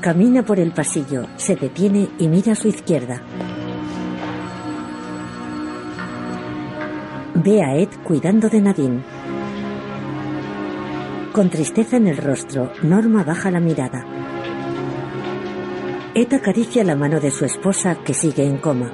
[0.01, 3.23] Camina por el pasillo, se detiene y mira a su izquierda.
[7.35, 9.19] Ve a Ed cuidando de Nadine.
[11.39, 14.05] Con tristeza en el rostro, Norma baja la mirada.
[16.13, 18.91] Ed acaricia la mano de su esposa que sigue en coma.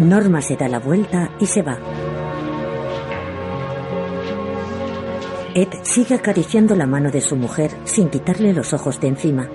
[0.00, 1.78] Norma se da la vuelta y se va.
[5.54, 9.48] Ed sigue acariciando la mano de su mujer sin quitarle los ojos de encima.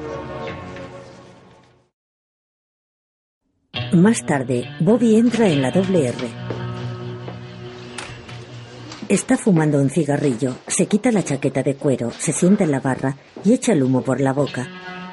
[3.94, 6.57] Más tarde, Bobby entra en la doble R.
[9.10, 13.16] Está fumando un cigarrillo, se quita la chaqueta de cuero, se sienta en la barra
[13.44, 14.68] y echa el humo por la boca.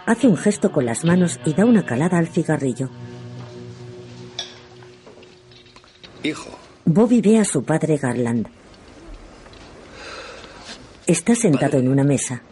[0.07, 2.91] Hace un gesto con las manos y da una calada al cigarrillo.
[6.23, 6.51] Hijo,
[6.85, 8.49] Bobby ve a su padre Garland.
[11.07, 12.43] Está sentado en una mesa.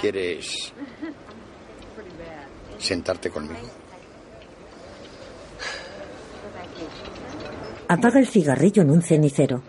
[0.00, 0.72] ¿quieres
[2.78, 3.68] sentarte conmigo?
[7.88, 9.62] Apaga el cigarrillo en un cenicero.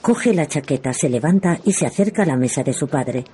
[0.00, 3.24] Coge la chaqueta, se levanta y se acerca a la mesa de su padre.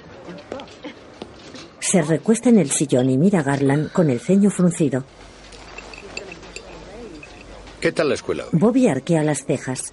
[1.80, 5.04] Se recuesta en el sillón y mira a Garland con el ceño fruncido.
[7.80, 8.44] ¿Qué tal la escuela?
[8.44, 8.50] hoy?
[8.52, 9.92] Bobby arquea las cejas.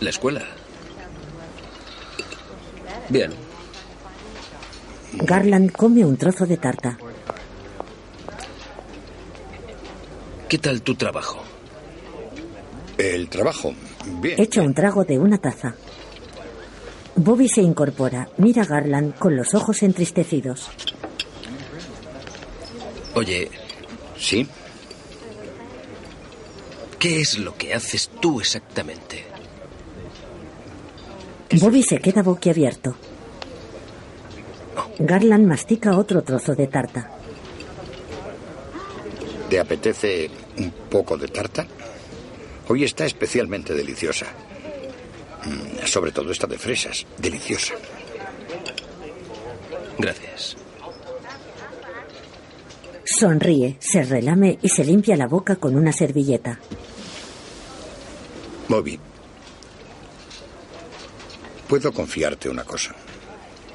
[0.00, 0.42] ¿La escuela?
[3.08, 3.32] Bien.
[5.12, 6.98] Garland come un trozo de tarta.
[10.48, 11.38] ¿Qué tal tu trabajo?
[12.96, 13.74] El trabajo.
[14.20, 14.40] Bien.
[14.40, 15.74] Echa un trago de una taza.
[17.16, 20.70] Bobby se incorpora, mira a Garland con los ojos entristecidos.
[23.14, 23.50] Oye,
[24.16, 24.46] ¿Sí?
[26.98, 29.24] ¿qué es lo que haces tú exactamente?
[31.60, 32.94] Bobby se queda boquiabierto.
[34.98, 37.17] Garland mastica otro trozo de tarta.
[39.48, 41.66] ¿Te apetece un poco de tarta?
[42.68, 44.26] Hoy está especialmente deliciosa.
[45.44, 47.06] Mm, Sobre todo esta de fresas.
[47.16, 47.74] Deliciosa.
[49.98, 50.56] Gracias.
[53.04, 56.60] Sonríe, se relame y se limpia la boca con una servilleta.
[58.68, 59.00] Bobby.
[61.66, 62.94] ¿Puedo confiarte una cosa?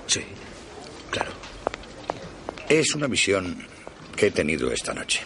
[0.05, 0.21] Sí,
[1.09, 1.31] claro.
[2.69, 3.57] Es una visión
[4.15, 5.21] que he tenido esta noche.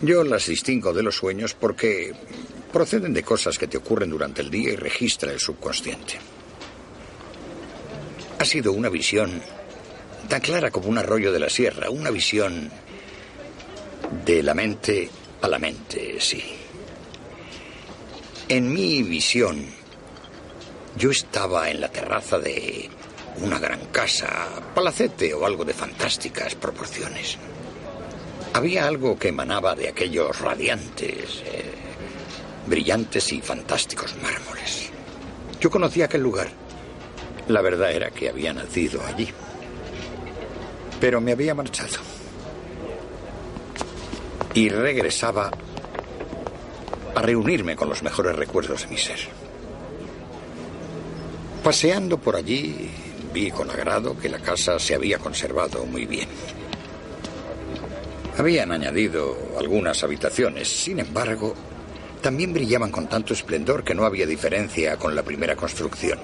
[0.00, 2.12] Yo las distingo de los sueños porque
[2.72, 6.14] proceden de cosas que te ocurren durante el día y registra el subconsciente.
[8.38, 9.40] Ha sido una visión
[10.28, 12.70] tan clara como un arroyo de la sierra, una visión
[14.24, 15.08] de la mente
[15.40, 16.42] a la mente, sí.
[18.48, 19.64] En mi visión,
[20.96, 22.90] yo estaba en la terraza de
[23.38, 27.38] una gran casa, palacete o algo de fantásticas proporciones.
[28.54, 31.74] Había algo que emanaba de aquellos radiantes, eh,
[32.66, 34.90] brillantes y fantásticos mármoles.
[35.60, 36.48] Yo conocía aquel lugar.
[37.48, 39.28] La verdad era que había nacido allí.
[41.00, 41.98] Pero me había marchado.
[44.54, 45.50] Y regresaba
[47.14, 49.18] a reunirme con los mejores recuerdos de mi ser.
[51.62, 52.90] Paseando por allí,
[53.34, 56.28] Vi con agrado que la casa se había conservado muy bien.
[58.36, 61.54] Habían añadido algunas habitaciones, sin embargo,
[62.20, 66.18] también brillaban con tanto esplendor que no había diferencia con la primera construcción.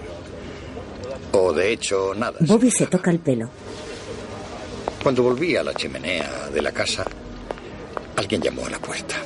[1.33, 2.39] O de hecho, nada.
[2.41, 3.49] Bobby se toca el pelo.
[5.03, 7.05] Cuando volví a la chimenea de la casa,
[8.17, 9.17] alguien llamó a la puerta.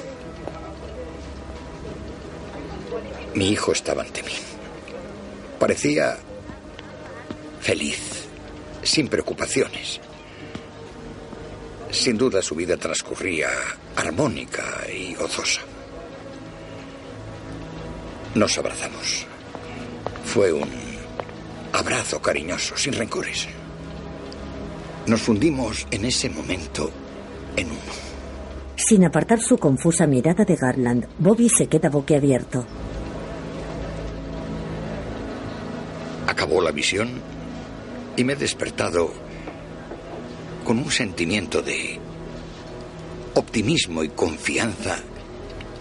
[3.35, 4.33] Mi hijo estaba ante mí.
[5.59, 6.17] Parecía
[7.61, 8.27] feliz,
[8.83, 10.01] sin preocupaciones.
[11.95, 13.49] Sin duda su vida transcurría
[13.95, 15.61] armónica y gozosa.
[18.35, 19.25] Nos abrazamos.
[20.25, 20.69] Fue un
[21.73, 23.47] abrazo cariñoso, sin rencores.
[25.07, 26.91] Nos fundimos en ese momento
[27.57, 27.93] en uno.
[28.75, 32.67] Sin apartar su confusa mirada de Garland, Bobby se queda boquiabierto.
[36.27, 37.21] Acabó la visión
[38.17, 39.24] y me he despertado
[40.65, 41.99] con un sentimiento de
[43.35, 44.97] optimismo y confianza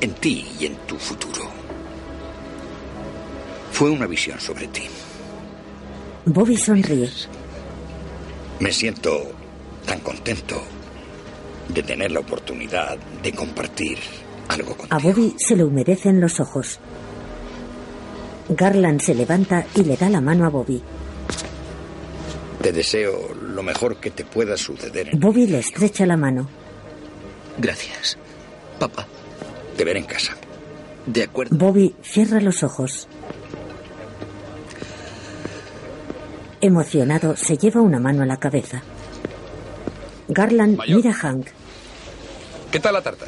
[0.01, 1.49] en ti y en tu futuro.
[3.71, 4.84] Fue una visión sobre ti.
[6.25, 7.09] Bobby sonríe.
[8.59, 9.31] Me siento
[9.86, 10.61] tan contento
[11.69, 13.97] de tener la oportunidad de compartir
[14.49, 14.95] algo contigo.
[14.95, 16.79] A Bobby se le humedecen los ojos.
[18.49, 20.81] Garland se levanta y le da la mano a Bobby.
[22.61, 25.16] Te deseo lo mejor que te pueda suceder.
[25.16, 26.49] Bobby le estrecha la mano.
[27.58, 28.18] Gracias,
[28.80, 29.08] papá.
[29.78, 30.34] Te veré en casa.
[31.06, 31.56] De acuerdo.
[31.56, 33.08] Bobby cierra los ojos.
[36.62, 38.82] Emocionado, se lleva una mano a la cabeza.
[40.30, 41.47] Garland mira a Hank.
[42.72, 43.26] ¿Qué tal la tarta?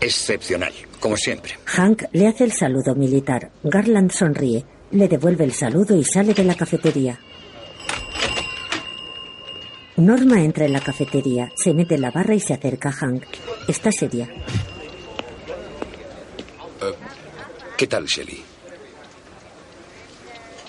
[0.00, 1.52] Excepcional, como siempre.
[1.66, 3.50] Hank le hace el saludo militar.
[3.62, 7.20] Garland sonríe, le devuelve el saludo y sale de la cafetería.
[9.96, 13.24] Norma entra en la cafetería, se mete en la barra y se acerca a Hank.
[13.68, 14.28] Está seria.
[16.80, 16.94] Uh,
[17.76, 18.42] ¿Qué tal, Shelly?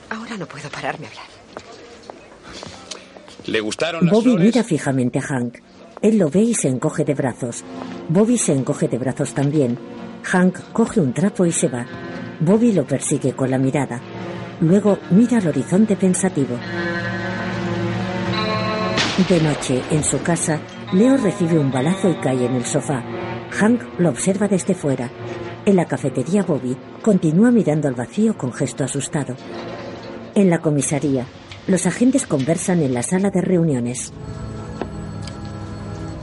[0.09, 1.25] Ahora no puedo pararme a hablar.
[3.45, 4.45] ¿Le gustaron las Bobby flores?
[4.45, 5.57] mira fijamente a Hank.
[6.01, 7.63] Él lo ve y se encoge de brazos.
[8.09, 9.77] Bobby se encoge de brazos también.
[10.23, 11.85] Hank coge un trapo y se va.
[12.41, 14.01] Bobby lo persigue con la mirada.
[14.59, 16.57] Luego mira al horizonte pensativo.
[19.17, 20.59] De noche, en su casa,
[20.91, 23.03] Leo recibe un balazo y cae en el sofá.
[23.51, 25.11] Hank lo observa desde fuera.
[25.67, 29.35] En la cafetería, Bobby continúa mirando al vacío con gesto asustado.
[30.33, 31.27] En la comisaría,
[31.67, 34.11] los agentes conversan en la sala de reuniones.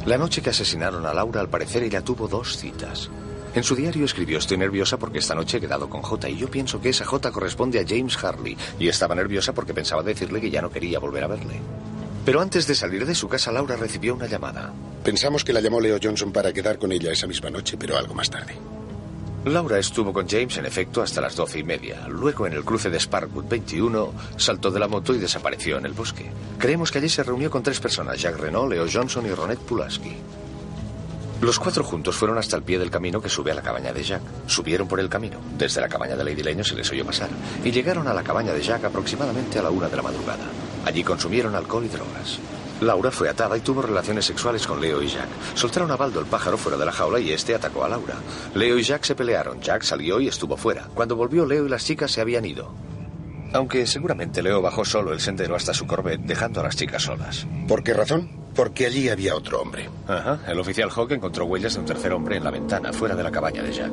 [0.04, 3.08] La noche que asesinaron a Laura, al parecer ella tuvo dos citas.
[3.54, 6.50] En su diario escribió Estoy nerviosa porque esta noche he quedado con J y yo
[6.50, 10.50] pienso que esa J corresponde a James Harley y estaba nerviosa porque pensaba decirle que
[10.50, 11.60] ya no quería volver a verle.
[12.24, 14.72] Pero antes de salir de su casa, Laura recibió una llamada.
[15.02, 18.14] Pensamos que la llamó Leo Johnson para quedar con ella esa misma noche, pero algo
[18.14, 18.56] más tarde.
[19.46, 22.06] Laura estuvo con James en efecto hasta las doce y media.
[22.08, 25.94] Luego, en el cruce de Sparkwood 21, saltó de la moto y desapareció en el
[25.94, 26.30] bosque.
[26.58, 30.14] Creemos que allí se reunió con tres personas: Jack Renault, Leo Johnson y Ronette Pulaski.
[31.40, 34.02] Los cuatro juntos fueron hasta el pie del camino que sube a la cabaña de
[34.02, 34.20] Jack.
[34.46, 35.38] Subieron por el camino.
[35.56, 37.30] Desde la cabaña de Lady Leño se les oyó pasar.
[37.64, 40.44] Y llegaron a la cabaña de Jack aproximadamente a la una de la madrugada.
[40.84, 42.38] Allí consumieron alcohol y drogas.
[42.80, 45.28] Laura fue atada y tuvo relaciones sexuales con Leo y Jack.
[45.54, 48.14] Soltaron a Baldo el pájaro fuera de la jaula y este atacó a Laura.
[48.54, 49.60] Leo y Jack se pelearon.
[49.60, 50.88] Jack salió y estuvo fuera.
[50.94, 52.72] Cuando volvió, Leo y las chicas se habían ido.
[53.52, 57.46] Aunque seguramente Leo bajó solo el sendero hasta su Corvette, dejando a las chicas solas.
[57.68, 58.30] ¿Por qué razón?
[58.54, 59.90] Porque allí había otro hombre.
[60.06, 60.40] Ajá.
[60.46, 63.30] El oficial Hawk encontró huellas de un tercer hombre en la ventana, fuera de la
[63.30, 63.90] cabaña de Jack.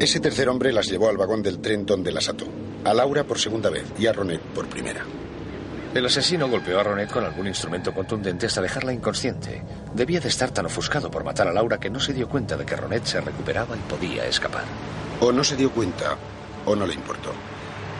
[0.00, 2.46] Ese tercer hombre las llevó al vagón del tren donde las ató.
[2.84, 5.04] A Laura por segunda vez y a Ronet por primera.
[5.94, 9.62] El asesino golpeó a Ronette con algún instrumento contundente hasta dejarla inconsciente.
[9.94, 12.66] Debía de estar tan ofuscado por matar a Laura que no se dio cuenta de
[12.66, 14.64] que Ronette se recuperaba y podía escapar.
[15.20, 16.16] O no se dio cuenta,
[16.66, 17.30] o no le importó.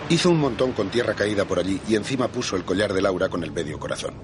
[0.08, 3.28] Hizo un montón con tierra caída por allí y encima puso el collar de Laura
[3.28, 4.14] con el medio corazón.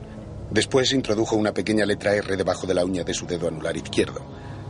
[0.50, 4.20] Después introdujo una pequeña letra R debajo de la uña de su dedo anular izquierdo,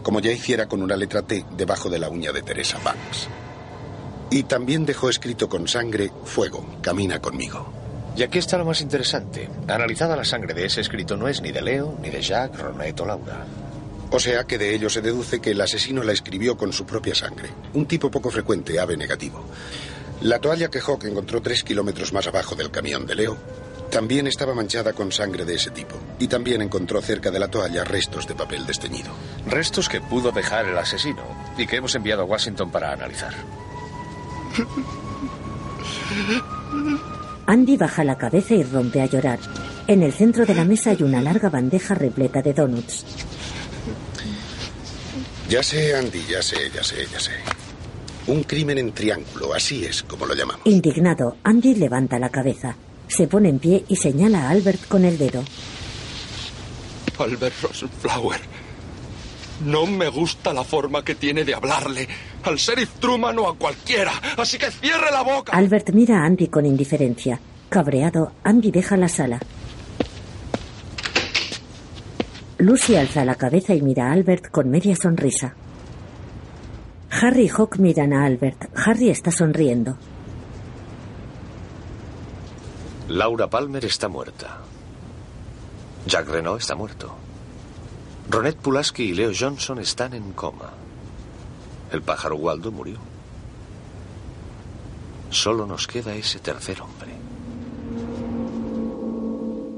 [0.03, 3.29] como ya hiciera con una letra T debajo de la uña de Teresa Banks.
[4.31, 7.80] Y también dejó escrito con sangre, fuego, camina conmigo.
[8.17, 9.49] Y aquí está lo más interesante.
[9.69, 13.01] Analizada la sangre de ese escrito no es ni de Leo, ni de Jack, Ronette
[13.01, 13.47] o Laura.
[14.11, 17.15] O sea que de ello se deduce que el asesino la escribió con su propia
[17.15, 17.51] sangre.
[17.75, 19.45] Un tipo poco frecuente, ave negativo.
[20.23, 23.37] La toalla que Hawk encontró tres kilómetros más abajo del camión de Leo
[23.91, 25.97] también estaba manchada con sangre de ese tipo.
[26.19, 29.11] Y también encontró cerca de la toalla restos de papel desteñido.
[29.47, 31.23] Restos que pudo dejar el asesino
[31.59, 33.35] y que hemos enviado a Washington para analizar.
[37.51, 39.41] Andy baja la cabeza y rompe a llorar.
[39.89, 43.05] En el centro de la mesa hay una larga bandeja repleta de donuts.
[45.49, 47.33] Ya sé, Andy, ya sé, ya sé, ya sé.
[48.29, 50.65] Un crimen en triángulo, así es como lo llamamos.
[50.65, 52.77] Indignado, Andy levanta la cabeza.
[53.09, 55.43] Se pone en pie y señala a Albert con el dedo.
[57.19, 58.60] Albert Rosenflower.
[59.65, 62.09] No me gusta la forma que tiene de hablarle
[62.45, 65.53] al sheriff Truman o a cualquiera, así que cierre la boca.
[65.53, 67.39] Albert mira a Andy con indiferencia.
[67.69, 69.39] Cabreado, Andy deja la sala.
[72.59, 75.55] Lucy alza la cabeza y mira a Albert con media sonrisa.
[77.11, 78.71] Harry y Hawk miran a Albert.
[78.75, 79.97] Harry está sonriendo.
[83.09, 84.59] Laura Palmer está muerta.
[86.07, 87.20] Jack Renault está muerto.
[88.31, 90.71] Ronette Pulaski y Leo Johnson están en coma.
[91.91, 92.97] El pájaro Waldo murió.
[95.31, 97.11] Solo nos queda ese tercer hombre.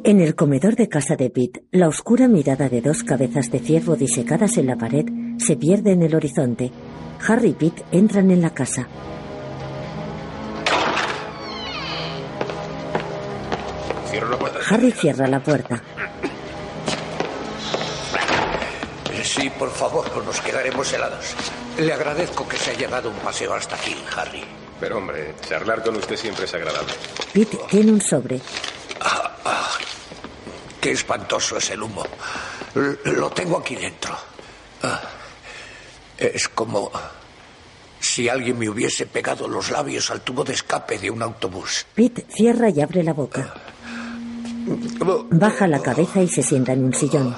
[0.05, 3.97] En el comedor de casa de Pete, la oscura mirada de dos cabezas de ciervo
[3.97, 5.07] disecadas en la pared
[5.39, 6.71] se pierde en el horizonte.
[7.27, 8.87] Harry y Pete entran en la casa.
[14.11, 14.59] Cierro la puerta.
[14.69, 15.83] Harry cierra la puerta.
[19.35, 21.35] Sí, por favor, o nos quedaremos helados.
[21.79, 24.45] Le agradezco que se haya dado un paseo hasta aquí, Harry.
[24.79, 26.93] Pero hombre, charlar con usted siempre es agradable.
[27.33, 28.41] Pete tiene un sobre.
[29.01, 29.71] Ah, ah,
[30.81, 32.03] qué espantoso es el humo.
[32.75, 34.15] L- lo tengo aquí dentro.
[34.83, 35.01] Ah,
[36.19, 36.91] es como
[38.01, 41.87] si alguien me hubiese pegado los labios al tubo de escape de un autobús.
[41.95, 43.55] Pete cierra y abre la boca.
[45.31, 47.35] Baja la cabeza y se sienta en un sillón.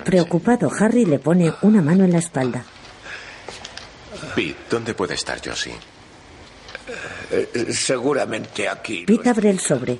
[0.00, 2.64] Preocupado, Harry le pone una mano en la espalda.
[4.34, 5.74] Pete, ¿dónde puede estar Josie?
[7.30, 9.04] Eh, seguramente aquí.
[9.04, 9.98] Pete abre el sobre.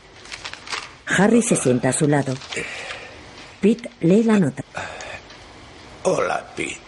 [1.06, 2.34] Harry se sienta a su lado.
[3.60, 4.64] Pete lee la nota.
[6.04, 6.80] Hola, Pete.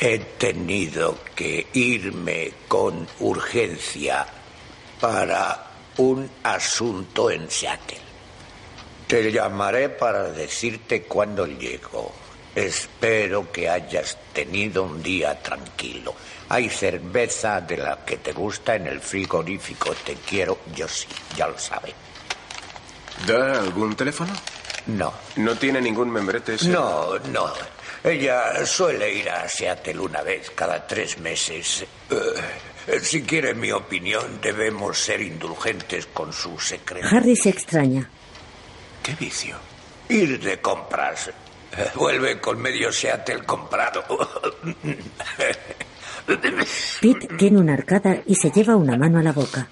[0.00, 4.26] He tenido que irme con urgencia
[4.98, 5.66] para
[5.98, 8.09] un asunto en Seattle.
[9.10, 12.12] Te llamaré para decirte cuándo llego.
[12.54, 16.14] Espero que hayas tenido un día tranquilo.
[16.48, 19.92] Hay cerveza de la que te gusta en el frigorífico.
[20.06, 21.92] Te quiero, yo sí, ya lo sabe.
[23.26, 24.32] ¿Da algún teléfono?
[24.86, 25.12] No.
[25.34, 26.54] ¿No tiene ningún membrete?
[26.54, 26.68] ese?
[26.68, 27.52] No, no.
[28.04, 31.84] Ella suele ir a Seattle una vez cada tres meses.
[32.10, 37.08] Eh, si quiere mi opinión, debemos ser indulgentes con su secreto.
[37.10, 38.08] Harry se extraña.
[39.10, 39.56] ¿Qué vicio?
[40.08, 41.28] Ir de compras.
[41.76, 44.04] Eh, Vuelve con medio Seattle comprado.
[47.00, 49.68] Pete tiene una arcada y se lleva una mano a la boca.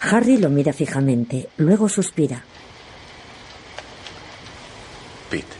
[0.00, 2.42] Harry lo mira fijamente, luego suspira.
[5.30, 5.56] Pete.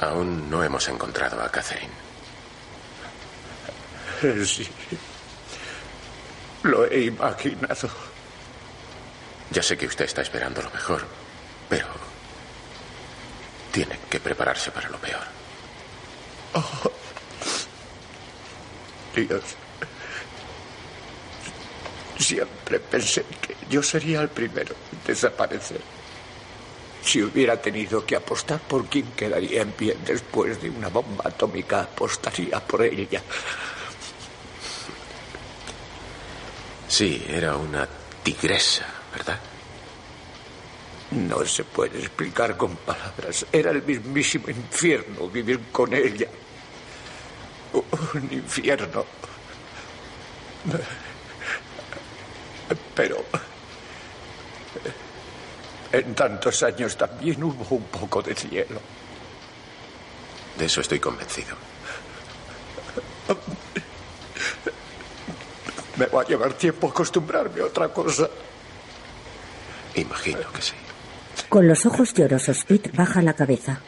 [0.00, 1.92] Aún no hemos encontrado a Catherine.
[4.44, 4.68] Sí.
[6.64, 7.88] Lo he imaginado.
[9.50, 11.06] Ya sé que usted está esperando lo mejor,
[11.68, 11.86] pero
[13.72, 15.22] tiene que prepararse para lo peor.
[16.54, 16.92] Oh.
[19.14, 19.42] Dios.
[22.18, 25.80] Siempre pensé que yo sería el primero en desaparecer.
[27.02, 31.82] Si hubiera tenido que apostar por quién quedaría en pie después de una bomba atómica,
[31.82, 33.22] apostaría por ella.
[36.88, 37.88] Sí, era una
[38.22, 39.38] tigresa, ¿verdad?
[41.10, 43.46] No se puede explicar con palabras.
[43.50, 46.28] Era el mismísimo infierno vivir con ella.
[47.72, 49.04] Un infierno.
[52.94, 53.24] Pero
[55.92, 58.80] en tantos años también hubo un poco de cielo.
[60.58, 61.56] De eso estoy convencido.
[65.96, 68.28] Me va a llevar tiempo acostumbrarme a otra cosa.
[70.00, 70.74] Imagino que sí.
[71.48, 73.80] Con los ojos llorosos, Pete baja la cabeza.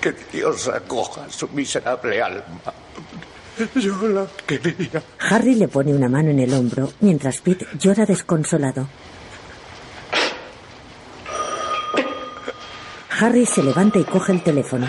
[0.00, 2.72] Que Dios acoja su miserable alma.
[3.74, 5.02] Yo la quería.
[5.18, 8.88] Harry le pone una mano en el hombro mientras Pete llora desconsolado.
[13.20, 14.86] Harry se levanta y coge el teléfono.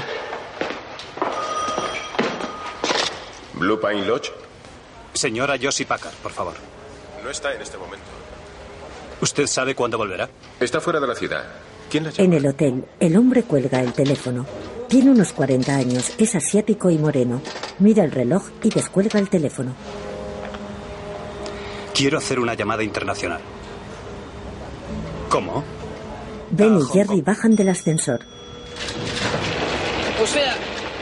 [3.53, 4.31] Blue Pine Lodge
[5.13, 6.53] Señora Josie Packard, por favor.
[7.23, 8.05] no está en este momento.
[9.21, 10.29] ¿Usted sabe cuándo volverá?
[10.59, 11.43] Está fuera de la ciudad.
[11.89, 14.45] ¿Quién la En el hotel, el hombre cuelga el teléfono.
[14.87, 17.41] Tiene unos 40 años, es asiático y moreno.
[17.79, 19.73] mira el reloj y descuelga el teléfono.
[21.93, 23.41] Quiero hacer una llamada internacional.
[25.29, 25.63] ¿Cómo?
[26.51, 28.21] Ben y Jerry bajan del ascensor.
[30.21, 30.55] O sea,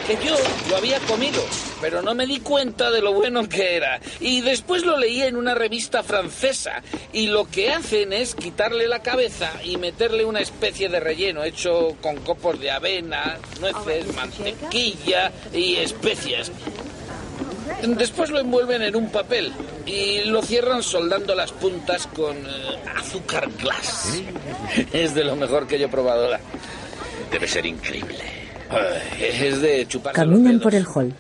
[0.07, 0.35] que yo
[0.69, 1.43] lo había comido,
[1.81, 3.99] pero no me di cuenta de lo bueno que era.
[4.21, 6.81] Y después lo leí en una revista francesa.
[7.11, 11.97] Y lo que hacen es quitarle la cabeza y meterle una especie de relleno hecho
[12.01, 16.51] con copos de avena, nueces, mantequilla y especias.
[17.85, 19.51] Después lo envuelven en un papel
[19.85, 24.21] y lo cierran soldando las puntas con eh, azúcar glass.
[24.93, 26.29] Es de lo mejor que yo he probado.
[27.29, 28.46] Debe ser increíble.
[28.69, 30.13] Ay, Es de chupar.
[30.13, 31.13] Caminan por el hall.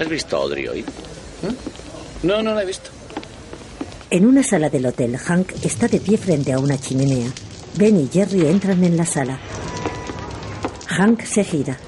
[0.00, 0.84] ¿Has visto a Audrey hoy?
[2.22, 2.90] No, no la he visto.
[4.10, 7.28] En una sala del hotel, Hank está de pie frente a una chimenea.
[7.76, 9.38] Ben y Jerry entran en la sala.
[10.88, 11.78] Hank se gira.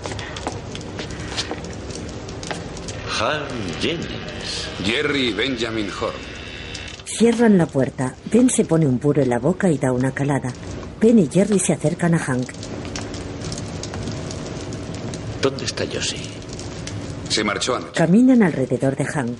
[3.20, 3.42] Han
[3.80, 4.68] Jennings.
[4.84, 6.14] Jerry Benjamin Horn.
[7.04, 8.14] Cierran la puerta.
[8.32, 10.52] Ben se pone un puro en la boca y da una calada.
[11.00, 12.48] Ben y Jerry se acercan a Hank.
[15.44, 16.22] ¿Dónde está Josie?
[17.28, 17.92] Se marchó anoche.
[17.92, 19.38] Caminan alrededor de Hank.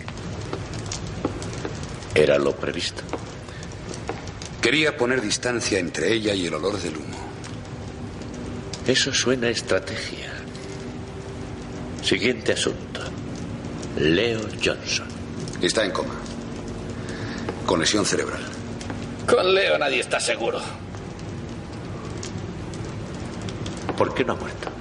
[2.14, 3.02] Era lo previsto.
[4.60, 7.16] Quería poner distancia entre ella y el olor del humo.
[8.86, 10.30] Eso suena a estrategia.
[12.02, 13.00] Siguiente asunto.
[13.96, 15.08] Leo Johnson.
[15.62, 16.16] Está en coma.
[17.64, 18.42] Con lesión cerebral.
[19.26, 20.60] Con Leo nadie está seguro.
[23.96, 24.73] ¿Por qué no ha muerto?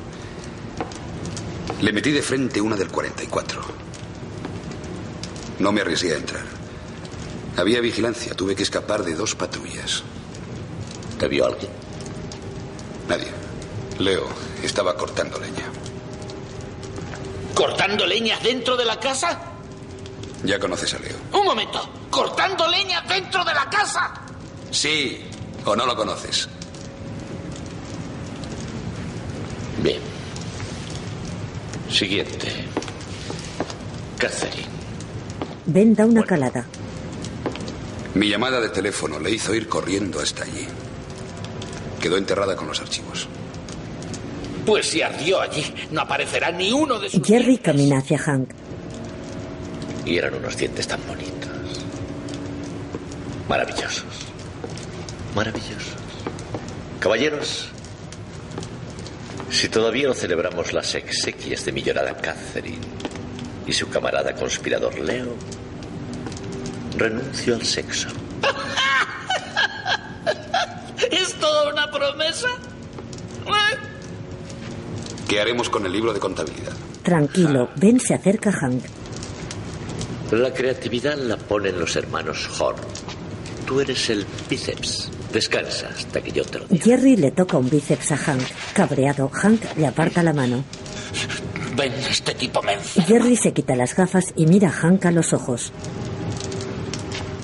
[1.84, 3.62] Le metí de frente una del 44.
[5.60, 6.46] No me arriesgué a entrar.
[7.58, 8.34] Había vigilancia.
[8.36, 10.02] Tuve que escapar de dos patrullas.
[11.20, 11.70] ¿Te vio alguien?
[13.10, 13.28] Nadie.
[14.00, 14.30] Leo
[14.64, 15.66] estaba cortando leña.
[17.54, 19.42] ¿Cortando leña dentro de la casa?
[20.46, 21.18] Ya conoces a Leo.
[21.34, 21.82] Un momento.
[22.10, 24.14] ¿Cortando leña dentro de la casa?
[24.72, 25.22] Sí,
[25.66, 26.48] o no lo conoces.
[31.94, 32.48] Siguiente.
[34.18, 34.68] Catherine.
[35.68, 36.66] Ben da una calada.
[38.16, 40.66] Mi llamada de teléfono le hizo ir corriendo hasta allí.
[42.02, 43.28] Quedó enterrada con los archivos.
[44.66, 47.22] Pues si ardió allí, no aparecerá ni uno de sus...
[47.24, 48.50] Jerry camina hacia Hank.
[50.04, 51.86] Y eran unos dientes tan bonitos.
[53.48, 54.04] Maravillosos.
[55.36, 55.94] Maravillosos.
[57.00, 57.70] Caballeros,
[59.54, 62.80] si todavía no celebramos las exequias de mi llorada Catherine
[63.68, 65.36] y su camarada conspirador Leo,
[66.98, 68.08] renuncio al sexo.
[71.12, 72.48] ¿Es toda una promesa?
[75.28, 76.74] ¿Qué haremos con el libro de contabilidad?
[77.04, 78.84] Tranquilo, Ben se acerca a Hank.
[80.32, 82.82] La creatividad la ponen los hermanos Horn.
[83.68, 85.12] Tú eres el bíceps.
[85.34, 86.86] Descansa hasta que yo te lo diga.
[86.86, 88.44] Jerry le toca un bíceps a Hank.
[88.74, 90.64] Cabreado, Hank le aparta la mano.
[91.76, 92.78] Ven, este tipo me
[93.08, 95.72] Jerry se quita las gafas y mira a Hank a los ojos.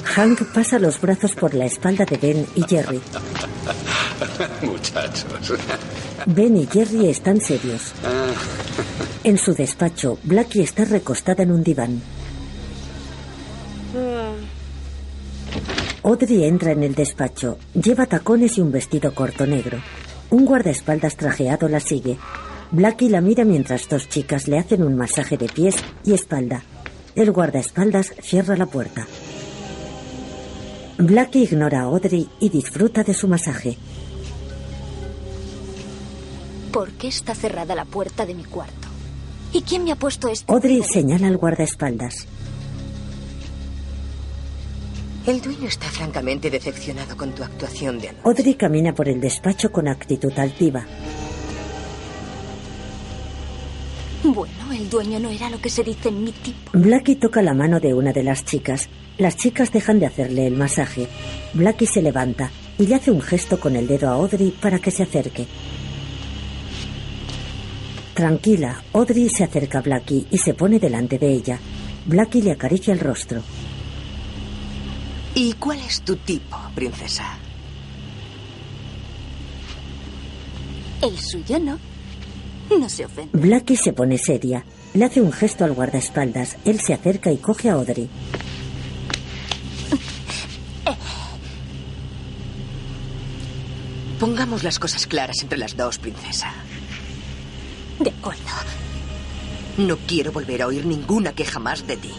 [0.04, 3.02] Hank pasa los brazos por la espalda de Ben y Jerry.
[4.62, 5.54] Muchachos.
[6.28, 7.94] Ben y Jerry están serios.
[9.24, 12.02] En su despacho, Blackie está recostada en un diván.
[16.10, 17.60] Audrey entra en el despacho.
[17.76, 19.78] Lleva tacones y un vestido corto negro.
[20.32, 22.18] Un guardaespaldas trajeado la sigue.
[22.72, 26.64] Blackie la mira mientras dos chicas le hacen un masaje de pies y espalda.
[27.14, 29.06] El guardaespaldas cierra la puerta.
[30.98, 33.78] Blackie ignora a Audrey y disfruta de su masaje.
[36.74, 38.88] ¿Por qué está cerrada la puerta de mi cuarto?
[39.54, 40.52] ¿Y quién me ha puesto esto?
[40.52, 42.26] Audrey señala al guardaespaldas.
[45.30, 48.24] El dueño está francamente decepcionado con tu actuación de anoche.
[48.26, 50.88] Audrey camina por el despacho con actitud altiva.
[54.24, 56.72] Bueno, el dueño no era lo que se dice en mi tipo.
[56.74, 58.90] Blackie toca la mano de una de las chicas.
[59.20, 61.08] Las chicas dejan de hacerle el masaje.
[61.54, 62.50] Blackie se levanta
[62.80, 65.46] y le hace un gesto con el dedo a Audrey para que se acerque.
[68.16, 71.60] Tranquila, Audrey se acerca a Blackie y se pone delante de ella.
[72.08, 73.44] Blackie le acaricia el rostro.
[75.42, 77.38] ¿Y cuál es tu tipo, princesa?
[81.02, 81.80] El suyo no.
[82.78, 83.30] No se ofende.
[83.32, 84.66] Blackie se pone seria.
[84.94, 86.58] Le hace un gesto al guardaespaldas.
[86.66, 88.10] Él se acerca y coge a Audrey.
[94.20, 96.52] Pongamos las cosas claras entre las dos, princesa.
[97.98, 98.42] De acuerdo.
[99.78, 102.12] No quiero volver a oír ninguna queja más de ti.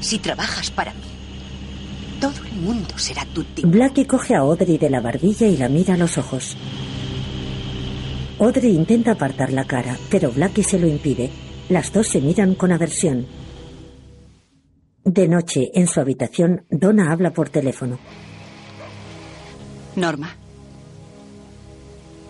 [0.00, 1.09] Si trabajas para mí,
[2.20, 3.66] todo el mundo será tu tío.
[3.66, 6.56] Blackie coge a Audrey de la barbilla y la mira a los ojos.
[8.38, 11.30] Audrey intenta apartar la cara, pero Blackie se lo impide.
[11.68, 13.26] Las dos se miran con aversión.
[15.04, 17.98] De noche, en su habitación, Donna habla por teléfono.
[19.96, 20.36] Norma.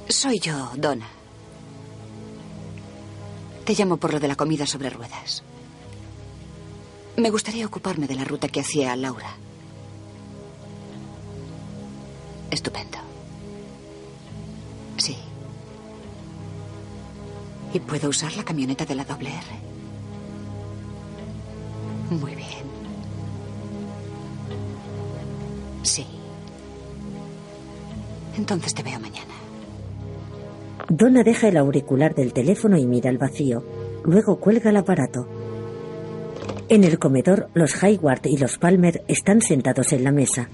[0.08, 1.06] Soy yo, Donna.
[3.64, 5.42] Te llamo por lo de la comida sobre ruedas.
[7.16, 9.36] Me gustaría ocuparme de la ruta que hacía Laura.
[12.50, 12.98] Estupendo.
[14.96, 15.16] Sí.
[17.72, 19.70] ¿Y puedo usar la camioneta de la doble R?
[22.16, 22.48] Muy bien.
[25.82, 26.04] Sí.
[28.36, 29.34] Entonces te veo mañana.
[30.88, 33.62] Donna deja el auricular del teléfono y mira al vacío.
[34.04, 35.28] Luego cuelga el aparato.
[36.68, 40.48] En el comedor, los Hayward y los Palmer están sentados en la mesa.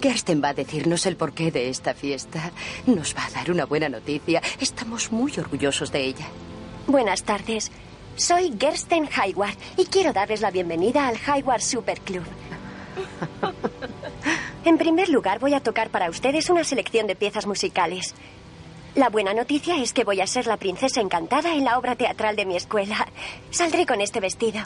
[0.00, 2.52] Gersten va a decirnos el porqué de esta fiesta.
[2.86, 4.42] Nos va a dar una buena noticia.
[4.60, 6.26] Estamos muy orgullosos de ella.
[6.86, 7.70] Buenas tardes.
[8.16, 12.24] Soy Gersten Hayward y quiero darles la bienvenida al Hayward Super Club.
[14.64, 18.14] En primer lugar, voy a tocar para ustedes una selección de piezas musicales.
[18.94, 22.36] La buena noticia es que voy a ser la princesa encantada en la obra teatral
[22.36, 23.08] de mi escuela.
[23.50, 24.60] Saldré con este vestido.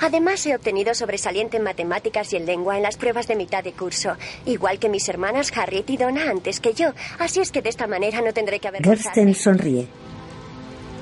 [0.00, 3.72] Además, he obtenido sobresaliente en matemáticas y en lengua en las pruebas de mitad de
[3.72, 4.16] curso,
[4.46, 6.92] igual que mis hermanas Harriet y Donna antes que yo.
[7.18, 9.02] Así es que de esta manera no tendré que avergonzarme.
[9.02, 9.86] Gersten sonríe.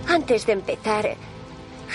[0.09, 1.17] Antes de empezar,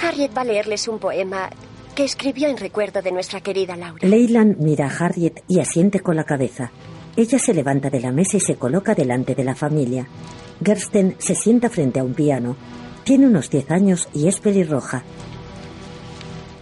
[0.02, 1.50] Harriet va a leerles un poema
[1.96, 4.08] que escribió en recuerdo de nuestra querida Laura.
[4.08, 6.72] Leyland mira a Harriet y asiente con la cabeza.
[7.16, 10.08] Ella se levanta de la mesa y se coloca delante de la familia.
[10.64, 12.56] Gersten se sienta frente a un piano.
[13.04, 15.04] Tiene unos 10 años y es pelirroja.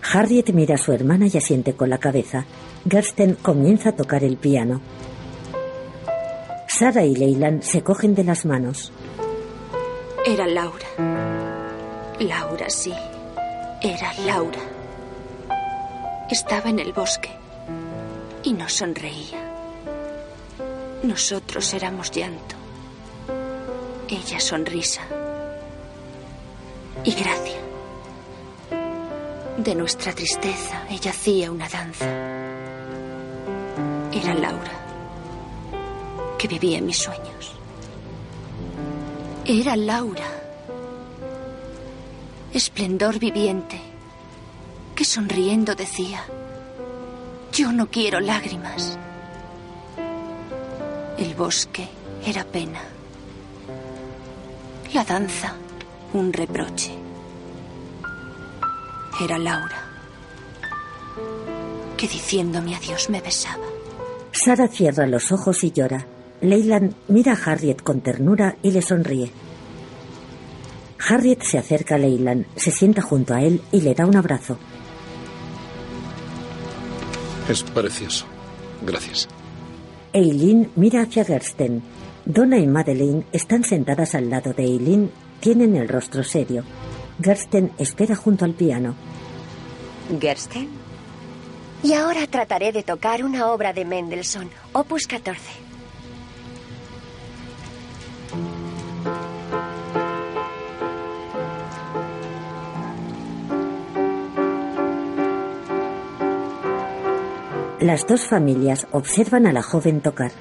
[0.04, 2.46] Harriet mira a su hermana y asiente con la cabeza.
[2.90, 4.82] Gersten comienza a tocar el piano.
[6.68, 8.92] Sara y Leyland se cogen de las manos.
[10.26, 10.88] Era Laura.
[12.20, 12.94] Laura, sí.
[13.82, 14.60] Era Laura.
[16.30, 17.30] Estaba en el bosque
[18.44, 19.52] y nos sonreía.
[21.04, 22.56] Nosotros éramos llanto.
[24.08, 25.02] Ella sonrisa.
[27.04, 27.71] Y gracia.
[29.58, 32.06] De nuestra tristeza, ella hacía una danza.
[34.12, 34.72] Era Laura,
[36.38, 37.54] que vivía mis sueños.
[39.46, 40.26] Era Laura,
[42.54, 43.80] esplendor viviente,
[44.96, 46.24] que sonriendo decía,
[47.52, 48.98] yo no quiero lágrimas.
[51.18, 51.88] El bosque
[52.26, 52.82] era pena.
[54.94, 55.56] La danza,
[56.14, 57.11] un reproche.
[59.20, 59.84] Era Laura,
[61.98, 63.66] que diciéndome adiós me besaba.
[64.32, 66.08] Sara cierra los ojos y llora.
[66.42, 69.32] Leyland mira a Harriet con ternura y le sonríe.
[71.08, 74.58] Harriet se acerca a Leyland, se sienta junto a él y le da un abrazo.
[77.50, 78.26] Es precioso.
[78.82, 79.28] Gracias.
[80.14, 81.84] Eileen mira hacia Gersten.
[82.26, 86.64] Donna y Madeleine están sentadas al lado de Eileen, tienen el rostro serio.
[87.22, 88.96] Gersten espera junto al piano.
[90.20, 90.70] ¿Gersten?
[91.84, 95.72] Y ahora trataré de tocar una obra de Mendelssohn, Opus 14.
[107.80, 110.32] Las dos familias observan a la joven tocar.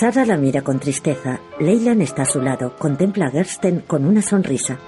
[0.00, 1.40] Sara la mira con tristeza.
[1.58, 2.74] Leyland está a su lado.
[2.78, 4.78] Contempla a Gersten con una sonrisa.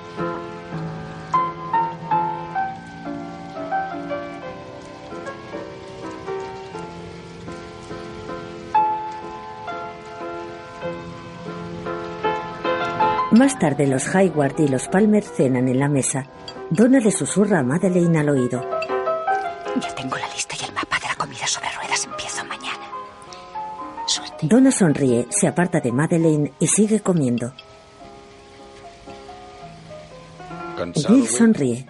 [13.32, 16.24] Más tarde los Hayward y los Palmer cenan en la mesa.
[16.70, 18.62] Donna le susurra a Madeleine al oído.
[19.78, 20.31] Ya tengo la
[24.53, 27.55] Donna sonríe, se aparta de Madeleine y sigue comiendo.
[30.77, 31.15] ¿Cansado?
[31.15, 31.87] Bill sonríe.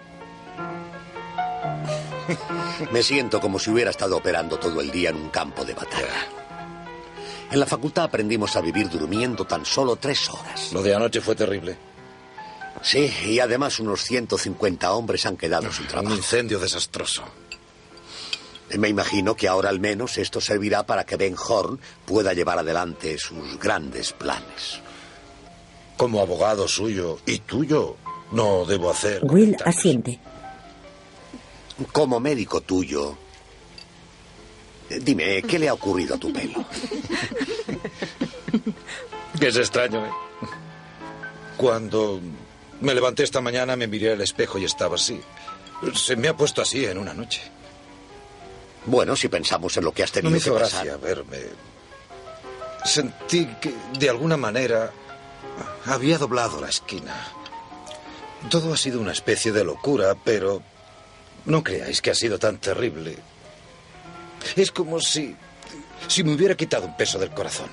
[2.93, 6.07] Me siento como si hubiera estado operando todo el día en un campo de batalla.
[7.51, 10.71] En la facultad aprendimos a vivir durmiendo tan solo tres horas.
[10.71, 11.75] Lo de anoche fue terrible.
[12.81, 16.13] Sí, y además unos 150 hombres han quedado sin trabajo.
[16.13, 17.25] Un incendio desastroso.
[18.77, 23.17] Me imagino que ahora al menos esto servirá para que Ben Horn pueda llevar adelante
[23.17, 24.79] sus grandes planes.
[25.97, 27.97] Como abogado suyo y tuyo,
[28.31, 29.23] no debo hacer.
[29.23, 30.19] Will asiente.
[31.91, 33.17] Como médico tuyo,
[34.89, 36.65] dime, ¿qué le ha ocurrido a tu pelo?
[39.39, 40.11] Que es extraño, ¿eh?
[41.57, 42.21] Cuando
[42.81, 45.19] me levanté esta mañana me miré al espejo y estaba así.
[45.95, 47.41] Se me ha puesto así en una noche.
[48.85, 50.99] Bueno, si pensamos en lo que has tenido No me que gracia pasar.
[50.99, 51.37] verme.
[52.85, 54.91] Sentí que, de alguna manera,
[55.85, 57.15] había doblado la esquina.
[58.49, 60.61] Todo ha sido una especie de locura, pero
[61.45, 63.17] no creáis que ha sido tan terrible.
[64.57, 65.35] Es como si.
[66.07, 67.69] si me hubiera quitado un peso del corazón.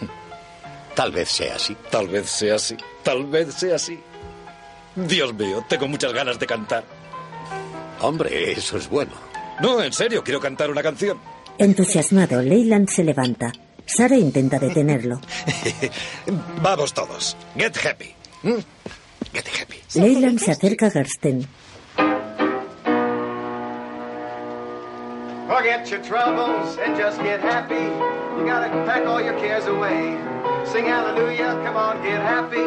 [0.94, 1.76] Tal vez sea así.
[1.90, 2.76] Tal vez sea así.
[3.02, 3.98] Tal vez sea así.
[4.94, 6.84] Dios mío, tengo muchas ganas de cantar.
[8.00, 9.12] Hombre, eso es bueno.
[9.60, 11.18] No, en serio, quiero cantar una canción.
[11.58, 13.52] Entusiasmado, Leyland se levanta.
[13.86, 15.20] Sara intenta detenerlo.
[16.60, 17.36] Vamos todos.
[17.56, 18.14] Get happy.
[18.42, 18.58] ¿Mm?
[19.32, 19.76] Get happy.
[19.94, 21.46] Leyland se acerca a Gersten.
[25.48, 27.74] Forget your troubles and just get happy.
[28.36, 30.18] You gotta pack all your cares away.
[30.66, 32.66] Sing hallelujah, come on, get happy.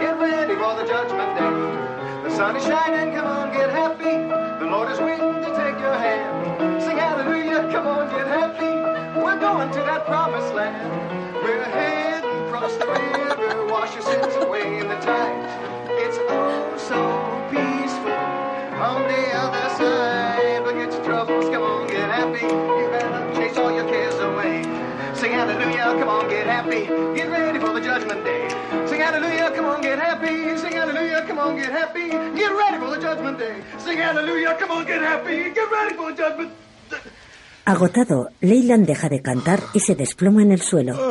[0.00, 1.91] Get ready for the judgment day.
[2.22, 4.04] The sun is shining, come on, get happy.
[4.64, 6.80] The Lord is waiting to take your hand.
[6.80, 9.20] Sing hallelujah, come on, get happy.
[9.20, 10.88] We're going to that promised land.
[11.42, 15.34] We're heading across the river, wash your sins away in the tide.
[15.98, 17.00] It's oh so
[17.50, 18.12] peaceful
[18.80, 20.64] on the other side.
[20.64, 22.46] Forget your troubles, come on, get happy.
[22.46, 24.62] You better chase all your cares away.
[25.14, 26.86] Sing hallelujah, come on, get happy.
[27.16, 28.41] Get ready for the judgment day.
[29.02, 30.56] Sing hallelujah, come on, get happy.
[30.58, 32.08] Sing hallelujah, come on, get happy.
[32.38, 33.56] Get ready for the judgment day.
[33.78, 35.50] Sing hallelujah, come on, get happy.
[35.50, 36.52] Get ready for the judgment
[37.64, 41.10] Agotado, Leyland deja de cantar y se desploma en el suelo.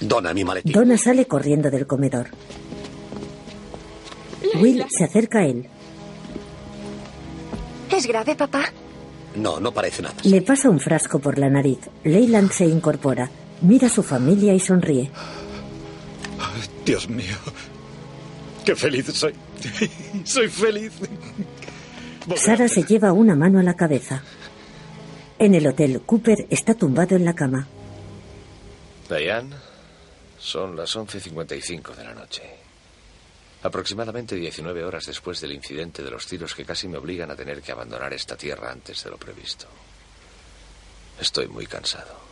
[0.00, 0.72] Dona mi maletín.
[0.72, 2.28] Donna sale corriendo del comedor.
[4.60, 5.70] Will se acerca a él.
[7.90, 8.64] ¿Es grave, papá?
[9.36, 10.16] No, no parece nada.
[10.24, 11.78] Le pasa un frasco por la nariz.
[12.04, 13.30] Leyland se incorpora.
[13.62, 15.10] Mira a su familia y sonríe.
[16.84, 17.36] Dios mío.
[18.64, 19.34] Qué feliz soy.
[20.24, 20.92] Soy feliz.
[22.36, 24.22] Sara se lleva una mano a la cabeza.
[25.38, 27.66] En el hotel, Cooper está tumbado en la cama.
[29.08, 29.56] Diane,
[30.38, 32.42] son las 11.55 de la noche.
[33.62, 37.60] Aproximadamente 19 horas después del incidente de los tiros que casi me obligan a tener
[37.60, 39.66] que abandonar esta tierra antes de lo previsto.
[41.20, 42.29] Estoy muy cansado.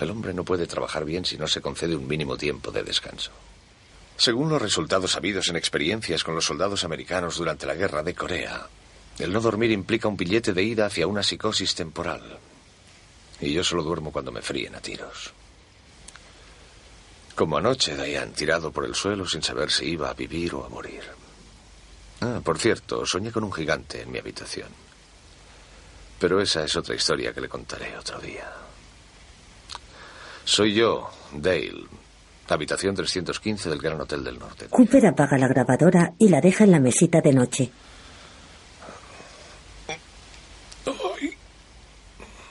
[0.00, 3.32] El hombre no puede trabajar bien si no se concede un mínimo tiempo de descanso.
[4.16, 8.66] Según los resultados habidos en experiencias con los soldados americanos durante la guerra de Corea,
[9.18, 12.38] el no dormir implica un billete de ida hacia una psicosis temporal.
[13.40, 15.32] Y yo solo duermo cuando me fríen a tiros.
[17.34, 20.68] Como anoche, Diane, tirado por el suelo sin saber si iba a vivir o a
[20.68, 21.02] morir.
[22.20, 24.68] Ah, por cierto, soñé con un gigante en mi habitación.
[26.18, 28.67] Pero esa es otra historia que le contaré otro día.
[30.48, 31.84] Soy yo, Dale,
[32.48, 34.68] habitación 315 del Gran Hotel del Norte.
[34.70, 37.70] Cooper apaga la grabadora y la deja en la mesita de noche.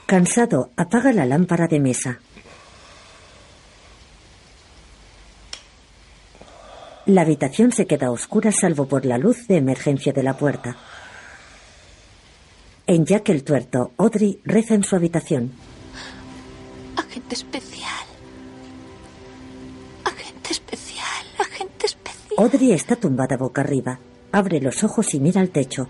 [0.06, 2.20] Cansado, apaga la lámpara de mesa.
[7.06, 10.76] La habitación se queda oscura salvo por la luz de emergencia de la puerta.
[12.86, 15.52] En Jack el tuerto, Audrey reza en su habitación.
[17.08, 18.06] Agente especial.
[20.04, 21.24] Agente especial.
[21.38, 22.38] Agente especial.
[22.38, 23.98] Audrey está tumbada boca arriba.
[24.30, 25.88] Abre los ojos y mira al techo.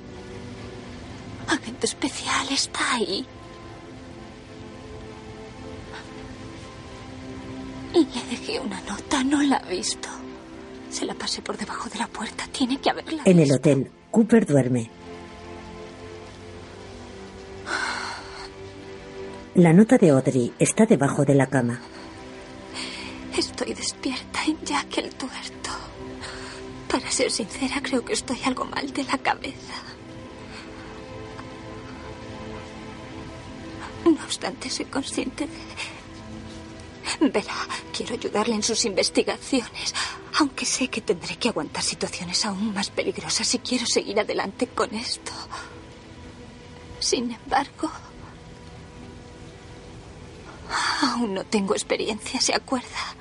[1.49, 3.27] Agente especial está ahí.
[7.95, 10.09] Le dejé una nota, no la ha visto.
[10.89, 12.45] Se la pasé por debajo de la puerta.
[12.53, 14.89] Tiene que haberla En el hotel, Cooper duerme.
[19.59, 21.81] La nota de Audrey está debajo de la cama.
[23.37, 25.71] Estoy despierta en Jack el tuerto.
[26.89, 29.75] Para ser sincera, creo que estoy algo mal de la cabeza.
[34.05, 35.49] No obstante, soy consciente
[37.21, 37.29] de...
[37.29, 37.57] Verá,
[37.93, 39.93] quiero ayudarle en sus investigaciones,
[40.39, 44.95] aunque sé que tendré que aguantar situaciones aún más peligrosas si quiero seguir adelante con
[44.95, 45.33] esto.
[47.01, 47.91] Sin embargo,
[51.03, 53.15] aún no tengo experiencia, ¿se acuerda?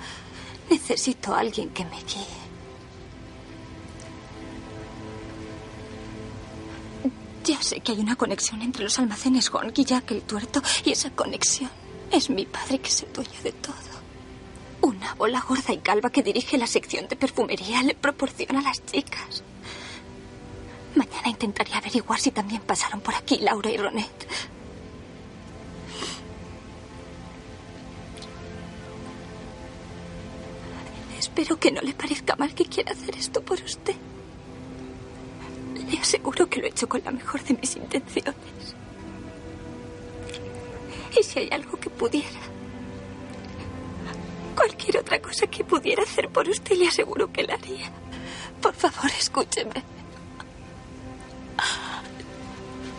[0.69, 2.47] Necesito a alguien que me guíe.
[7.43, 10.91] Ya sé que hay una conexión entre los almacenes Honk y Jack el tuerto, y
[10.91, 11.71] esa conexión
[12.11, 13.73] es mi padre que es el dueño de todo.
[14.81, 18.85] Una bola gorda y calva que dirige la sección de perfumería le proporciona a las
[18.85, 19.43] chicas.
[20.95, 24.27] Mañana intentaré averiguar si también pasaron por aquí Laura y Ronet.
[31.47, 33.95] Espero que no le parezca mal que quiera hacer esto por usted.
[35.89, 38.35] Le aseguro que lo he hecho con la mejor de mis intenciones.
[41.17, 42.41] Y si hay algo que pudiera,
[44.57, 47.93] cualquier otra cosa que pudiera hacer por usted, le aseguro que la haría.
[48.61, 49.85] Por favor, escúcheme.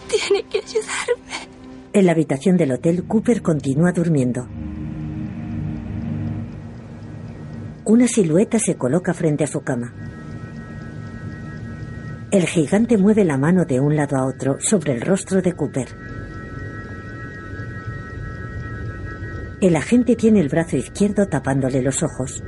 [0.09, 1.49] Tiene que ayudarme.
[1.93, 4.49] En la habitación del hotel, Cooper continúa durmiendo.
[7.89, 9.95] Una silueta se coloca frente a su cama.
[12.31, 15.89] El gigante mueve la mano de un lado a otro sobre el rostro de Cooper.
[19.63, 22.45] El agente tiene el brazo izquierdo tapándole los ojos.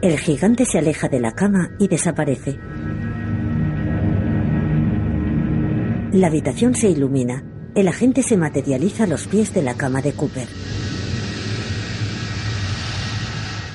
[0.00, 2.58] El gigante se aleja de la cama y desaparece.
[6.12, 7.44] La habitación se ilumina.
[7.74, 10.48] El agente se materializa a los pies de la cama de Cooper.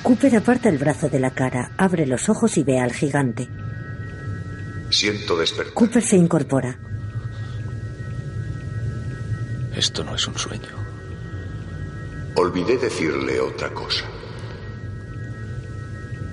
[0.06, 3.48] Cooper aparta el brazo de la cara, abre los ojos y ve al gigante.
[4.88, 5.74] Siento despertar.
[5.74, 6.78] Cooper se incorpora.
[9.74, 10.76] Esto no es un sueño.
[12.36, 14.04] Olvidé decirle otra cosa.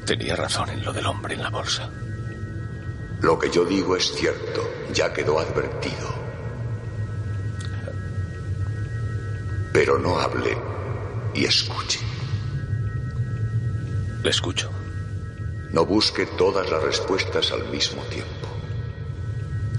[0.06, 1.90] Tenía razón en lo del hombre en la bolsa.
[3.22, 6.14] Lo que yo digo es cierto, ya quedó advertido.
[9.74, 10.56] Pero no hable
[11.34, 12.03] y escuche.
[14.24, 14.70] Le escucho.
[15.74, 18.48] No busque todas las respuestas al mismo tiempo.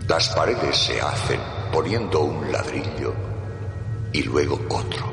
[0.07, 1.41] Las paredes se hacen
[1.73, 3.15] poniendo un ladrillo
[4.13, 5.11] y luego otro.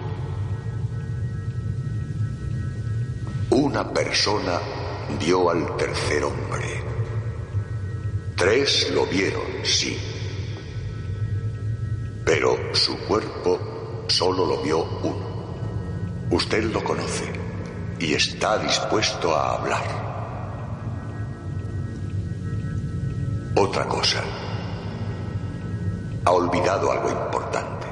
[3.52, 4.60] Una persona
[5.18, 6.84] dio al tercer hombre.
[8.36, 9.98] Tres lo vieron, sí.
[12.26, 16.28] Pero su cuerpo solo lo vio uno.
[16.32, 17.41] Usted lo conoce
[18.02, 19.84] y está dispuesto a hablar.
[23.56, 24.24] Otra cosa.
[26.26, 27.88] Ha olvidado algo importante.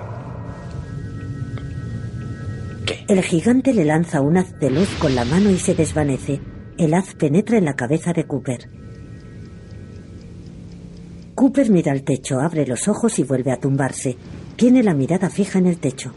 [3.07, 6.41] El gigante le lanza un haz de luz con la mano y se desvanece.
[6.77, 8.69] El haz penetra en la cabeza de Cooper.
[11.35, 14.17] Cooper mira al techo, abre los ojos y vuelve a tumbarse.
[14.55, 16.13] Tiene la mirada fija en el techo.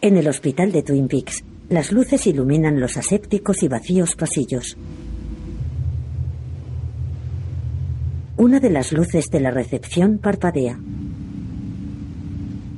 [0.00, 4.76] En el hospital de Twin Peaks, las luces iluminan los asépticos y vacíos pasillos.
[8.36, 10.78] Una de las luces de la recepción parpadea.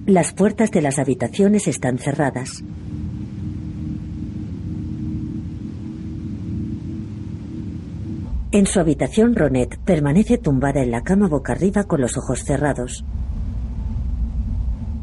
[0.06, 2.64] Las puertas de las habitaciones están cerradas.
[8.51, 13.05] En su habitación, Ronet permanece tumbada en la cama boca arriba con los ojos cerrados.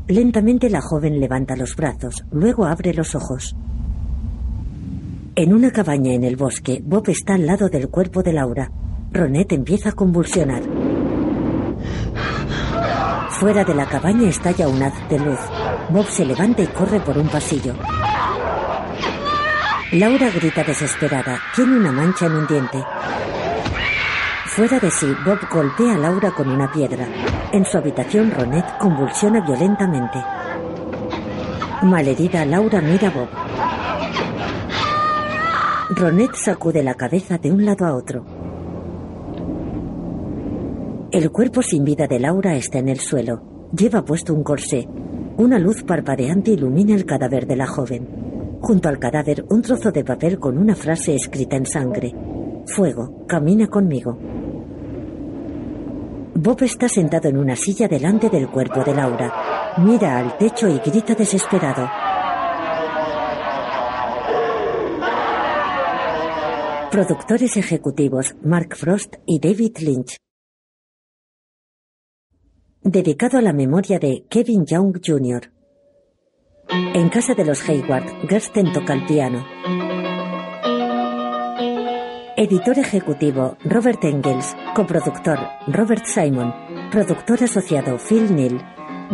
[0.07, 3.57] Lentamente la joven levanta los brazos, luego abre los ojos.
[5.35, 8.71] En una cabaña en el bosque, Bob está al lado del cuerpo de Laura.
[9.11, 10.63] Ronet empieza a convulsionar.
[13.31, 15.39] Fuera de la cabaña estalla un haz de luz.
[15.89, 17.75] Bob se levanta y corre por un pasillo.
[19.91, 21.37] Laura grita desesperada.
[21.53, 22.83] Tiene una mancha en un diente.
[24.57, 27.07] Fuera de sí, Bob golpea a Laura con una piedra.
[27.53, 30.17] En su habitación, Ronet convulsiona violentamente.
[31.83, 33.27] Malherida, Laura mira a Bob.
[35.95, 38.25] Ronet sacude la cabeza de un lado a otro.
[41.11, 43.69] El cuerpo sin vida de Laura está en el suelo.
[43.77, 44.89] Lleva puesto un corsé.
[45.37, 48.57] Una luz parpadeante ilumina el cadáver de la joven.
[48.59, 52.15] Junto al cadáver, un trozo de papel con una frase escrita en sangre.
[52.65, 54.17] Fuego, camina conmigo.
[56.39, 59.73] Bob está sentado en una silla delante del cuerpo de Laura.
[59.79, 61.89] Mira al techo y grita desesperado.
[66.91, 70.17] Productores ejecutivos Mark Frost y David Lynch.
[72.83, 75.51] Dedicado a la memoria de Kevin Young Jr.
[76.69, 79.43] En casa de los Hayward, Gersten toca el piano.
[82.39, 86.53] Editor ejecutivo Robert Engels, coproductor Robert Simon,
[86.91, 88.61] productor asociado Phil Neal,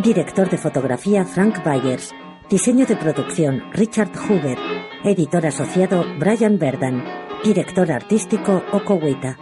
[0.02, 2.12] director de fotografía Frank Byers,
[2.50, 4.58] diseño de producción Richard Hoover,
[5.04, 7.02] Editor asociado Brian Verdan.
[7.42, 9.38] Director artístico Okowita.